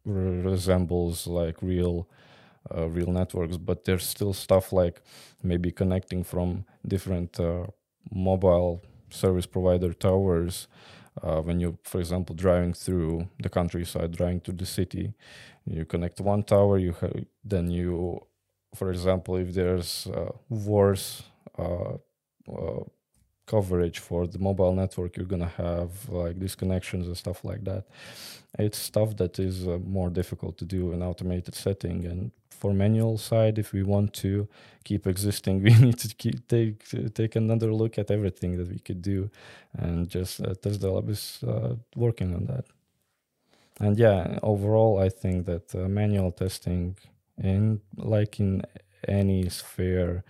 re- 0.05 0.41
resembles 0.41 1.27
like 1.27 1.61
real 1.63 2.09
uh, 2.75 2.89
real 2.89 3.13
networks, 3.13 3.59
but 3.59 3.85
there's 3.85 4.07
still 4.07 4.33
stuff 4.33 4.73
like 4.73 5.03
maybe 5.43 5.71
connecting 5.71 6.25
from 6.25 6.65
different 6.87 7.39
uh, 7.39 7.67
mobile 8.11 8.83
service 9.11 9.47
provider 9.47 9.93
towers. 9.93 10.67
Uh, 11.23 11.41
when 11.41 11.61
you, 11.61 11.79
for 11.85 12.01
example, 12.01 12.35
driving 12.35 12.73
through 12.73 13.29
the 13.39 13.49
countryside, 13.49 14.13
driving 14.13 14.41
to 14.41 14.51
the 14.51 14.67
city, 14.67 15.13
you 15.67 15.85
connect 15.85 16.21
one 16.21 16.43
tower. 16.43 16.79
You 16.79 16.93
ha- 16.93 17.21
then 17.45 17.71
you, 17.71 18.21
for 18.75 18.91
example, 18.91 19.37
if 19.37 19.55
there's 19.55 20.07
uh, 20.09 20.33
worse 20.49 21.23
uh, 21.59 21.95
uh, 22.53 22.85
coverage 23.47 23.99
for 23.99 24.27
the 24.27 24.39
mobile 24.39 24.75
network, 24.75 25.17
you're 25.17 25.27
gonna 25.27 25.49
have 25.57 26.09
like 26.09 26.39
disconnections 26.39 27.07
and 27.07 27.17
stuff 27.17 27.45
like 27.45 27.65
that. 27.65 27.85
It's 28.59 28.79
stuff 28.79 29.17
that 29.17 29.39
is 29.39 29.67
uh, 29.67 29.79
more 29.85 30.11
difficult 30.11 30.59
to 30.59 30.65
do 30.65 30.93
in 30.93 31.03
automated 31.03 31.55
setting 31.55 32.05
and 32.05 32.31
for 32.51 32.73
manual 32.73 33.19
side 33.19 33.59
if 33.59 33.73
we 33.73 33.83
want 33.83 34.15
to 34.15 34.49
keep 34.85 35.07
existing 35.07 35.63
we 35.65 35.75
need 35.75 35.99
to 35.99 36.09
keep 36.15 36.47
take 36.49 36.85
take 37.15 37.37
another 37.37 37.73
look 37.73 37.99
at 37.99 38.11
everything 38.11 38.57
that 38.57 38.69
we 38.69 38.79
could 38.79 39.03
do 39.03 39.29
and 39.77 40.09
just 40.09 40.41
uh, 40.41 40.55
TestDevLab 40.63 41.11
is 41.11 41.41
uh, 41.47 41.75
working 41.97 42.33
on 42.35 42.47
that 42.47 42.65
and 43.81 43.99
yeah 43.99 44.39
overall 44.43 44.99
i 44.99 45.09
think 45.09 45.47
that 45.47 45.75
uh, 45.75 45.89
manual 45.89 46.31
testing 46.33 46.97
in 47.43 47.81
like 47.97 48.41
in 48.41 48.63
any 49.09 49.49
sphere 49.49 50.25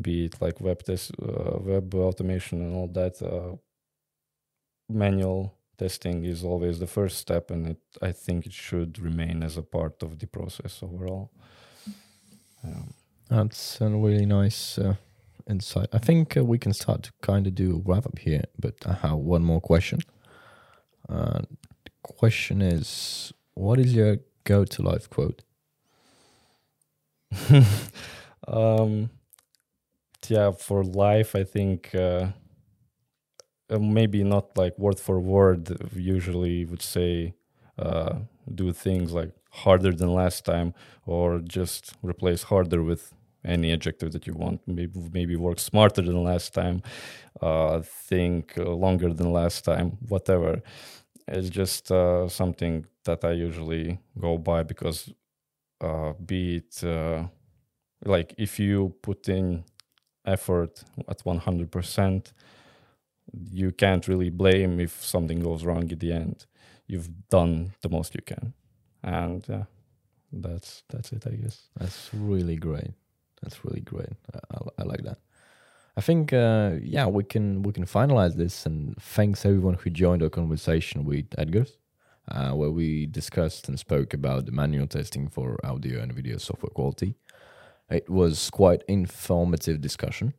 be 0.00 0.26
it 0.26 0.40
like 0.40 0.60
web 0.60 0.82
test 0.82 1.12
uh, 1.22 1.58
web 1.60 1.94
automation 1.94 2.60
and 2.60 2.74
all 2.74 2.88
that 2.88 3.20
uh, 3.22 3.56
manual 4.88 5.54
testing 5.78 6.24
is 6.24 6.42
always 6.44 6.78
the 6.78 6.86
first 6.86 7.18
step 7.18 7.50
and 7.50 7.66
it 7.66 7.78
i 8.02 8.12
think 8.12 8.46
it 8.46 8.52
should 8.52 8.98
remain 8.98 9.42
as 9.42 9.56
a 9.56 9.62
part 9.62 10.02
of 10.02 10.18
the 10.18 10.26
process 10.26 10.82
overall 10.82 11.30
um, 12.64 12.94
That's 13.28 13.80
a 13.80 13.88
really 13.88 14.26
nice 14.26 14.78
uh, 14.78 14.94
insight. 15.48 15.88
I 15.92 15.98
think 15.98 16.36
uh, 16.36 16.44
we 16.44 16.58
can 16.58 16.72
start 16.72 17.04
to 17.04 17.12
kind 17.22 17.46
of 17.46 17.54
do 17.54 17.76
a 17.76 17.90
wrap 17.90 18.06
up 18.06 18.18
here, 18.18 18.44
but 18.58 18.74
I 18.86 18.94
have 18.94 19.18
one 19.18 19.42
more 19.44 19.60
question. 19.60 20.00
Question 22.06 22.62
is, 22.62 23.34
what 23.52 23.78
is 23.78 23.94
your 23.94 24.18
go-to 24.44 24.80
life 24.82 25.10
quote? 25.10 25.42
um 28.48 29.10
yeah 30.28 30.50
for 30.50 30.82
life 30.84 31.34
i 31.34 31.44
think 31.44 31.94
uh, 31.94 32.28
uh, 33.70 33.78
maybe 33.78 34.22
not 34.22 34.56
like 34.56 34.78
word 34.78 34.98
for 34.98 35.20
word 35.20 35.76
usually 35.94 36.64
would 36.64 36.82
say 36.82 37.34
uh, 37.78 38.16
do 38.54 38.72
things 38.72 39.12
like 39.12 39.30
harder 39.50 39.92
than 39.92 40.12
last 40.12 40.44
time 40.44 40.72
or 41.06 41.40
just 41.40 41.94
replace 42.02 42.44
harder 42.44 42.82
with 42.82 43.12
any 43.44 43.72
adjective 43.72 44.12
that 44.12 44.26
you 44.26 44.34
want 44.34 44.60
maybe 44.66 45.00
maybe 45.12 45.36
work 45.36 45.58
smarter 45.58 46.02
than 46.02 46.22
last 46.22 46.52
time 46.52 46.82
uh, 47.42 47.80
think 47.82 48.54
uh, 48.58 48.64
longer 48.64 49.12
than 49.12 49.32
last 49.32 49.64
time 49.64 49.98
whatever 50.08 50.62
it's 51.28 51.50
just 51.50 51.90
uh, 51.92 52.28
something 52.28 52.86
that 53.04 53.24
i 53.24 53.32
usually 53.32 53.98
go 54.18 54.38
by 54.38 54.62
because 54.62 55.12
uh, 55.80 56.12
be 56.24 56.56
it 56.56 56.84
uh, 56.84 57.24
like 58.04 58.34
if 58.38 58.58
you 58.58 58.94
put 59.02 59.28
in 59.28 59.64
effort 60.26 60.82
at 61.08 61.18
100% 61.24 62.32
you 63.52 63.72
can't 63.72 64.08
really 64.08 64.30
blame 64.30 64.80
if 64.80 65.04
something 65.04 65.40
goes 65.40 65.64
wrong 65.64 65.90
at 65.92 66.00
the 66.00 66.12
end 66.12 66.46
you've 66.86 67.08
done 67.28 67.72
the 67.82 67.88
most 67.88 68.14
you 68.14 68.22
can 68.22 68.52
and 69.02 69.44
yeah 69.48 69.64
that's 70.32 70.82
that's 70.88 71.12
it 71.12 71.24
i 71.26 71.30
guess 71.30 71.68
That's 71.78 72.10
really 72.14 72.56
great. 72.56 72.92
That's 73.42 73.64
really 73.64 73.80
great. 73.80 74.14
I, 74.34 74.38
I, 74.54 74.58
I 74.78 74.82
like 74.84 75.02
that. 75.04 75.18
I 75.96 76.02
think 76.02 76.32
uh, 76.32 76.72
yeah 76.82 77.06
we 77.06 77.24
can 77.24 77.62
we 77.62 77.72
can 77.72 77.86
finalize 77.86 78.34
this 78.36 78.66
and 78.66 78.96
thanks 79.00 79.46
everyone 79.46 79.74
who 79.74 79.90
joined 79.90 80.22
our 80.22 80.28
conversation 80.28 81.04
with 81.04 81.30
Edgars, 81.30 81.76
uh, 82.30 82.50
where 82.50 82.70
we 82.70 83.06
discussed 83.06 83.68
and 83.68 83.78
spoke 83.78 84.12
about 84.12 84.46
the 84.46 84.52
manual 84.52 84.86
testing 84.86 85.28
for 85.28 85.58
audio 85.64 86.00
and 86.00 86.12
video 86.12 86.36
software 86.36 86.70
quality. 86.70 87.14
It 87.88 88.10
was 88.10 88.50
quite 88.50 88.82
informative 88.88 89.80
discussion. 89.80 90.34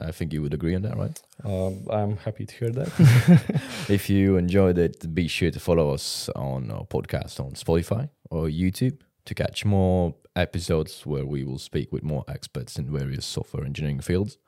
I 0.00 0.12
think 0.12 0.32
you 0.32 0.42
would 0.42 0.54
agree 0.54 0.74
on 0.76 0.82
that, 0.82 0.96
right? 0.96 1.20
Um, 1.44 1.86
I'm 1.90 2.16
happy 2.18 2.44
to 2.46 2.54
hear 2.54 2.70
that. 2.70 3.62
if 3.88 4.08
you 4.10 4.36
enjoyed 4.36 4.78
it, 4.78 5.12
be 5.14 5.26
sure 5.28 5.50
to 5.50 5.58
follow 5.58 5.90
us 5.90 6.28
on 6.36 6.70
our 6.70 6.84
podcast 6.84 7.40
on 7.40 7.52
Spotify 7.52 8.10
or 8.30 8.46
YouTube 8.46 9.00
to 9.24 9.34
catch 9.34 9.64
more 9.64 10.14
episodes 10.38 11.04
where 11.04 11.26
we 11.26 11.44
will 11.44 11.58
speak 11.58 11.92
with 11.92 12.02
more 12.02 12.24
experts 12.28 12.78
in 12.78 12.90
various 12.90 13.26
software 13.26 13.64
engineering 13.64 14.00
fields. 14.00 14.38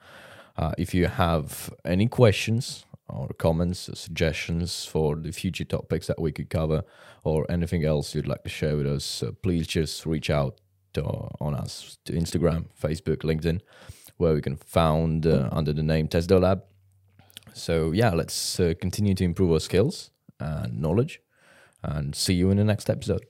Uh, 0.56 0.72
if 0.78 0.94
you 0.94 1.06
have 1.06 1.70
any 1.84 2.06
questions 2.06 2.84
or 3.08 3.28
comments 3.38 3.88
or 3.88 3.96
suggestions 3.96 4.84
for 4.84 5.16
the 5.16 5.32
future 5.32 5.64
topics 5.64 6.06
that 6.06 6.20
we 6.20 6.32
could 6.32 6.48
cover 6.48 6.82
or 7.24 7.50
anything 7.50 7.84
else 7.84 8.14
you'd 8.14 8.28
like 8.28 8.44
to 8.44 8.48
share 8.48 8.76
with 8.76 8.86
us, 8.86 9.22
uh, 9.22 9.32
please 9.42 9.66
just 9.66 10.06
reach 10.06 10.30
out 10.30 10.60
to, 10.92 11.02
on 11.40 11.54
us 11.54 11.98
to 12.04 12.12
Instagram, 12.12 12.66
Facebook, 12.80 13.18
LinkedIn, 13.18 13.60
where 14.16 14.34
we 14.34 14.40
can 14.40 14.56
found 14.56 15.26
uh, 15.26 15.48
under 15.52 15.72
the 15.72 15.82
name 15.82 16.08
TestDevLab. 16.08 16.62
So 17.54 17.92
yeah, 17.92 18.10
let's 18.10 18.60
uh, 18.60 18.74
continue 18.80 19.14
to 19.14 19.24
improve 19.24 19.52
our 19.52 19.60
skills 19.60 20.10
and 20.38 20.80
knowledge, 20.80 21.20
and 21.82 22.14
see 22.14 22.34
you 22.34 22.50
in 22.50 22.56
the 22.56 22.64
next 22.64 22.88
episode. 22.88 23.24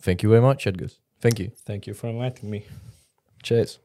Thank 0.00 0.22
you 0.22 0.28
very 0.28 0.42
much, 0.42 0.66
Edgar. 0.66 1.03
Thank 1.24 1.40
you. 1.40 1.50
Thank 1.64 1.86
you 1.86 1.94
for 1.94 2.08
inviting 2.08 2.50
me. 2.50 2.66
Cheers. 3.42 3.78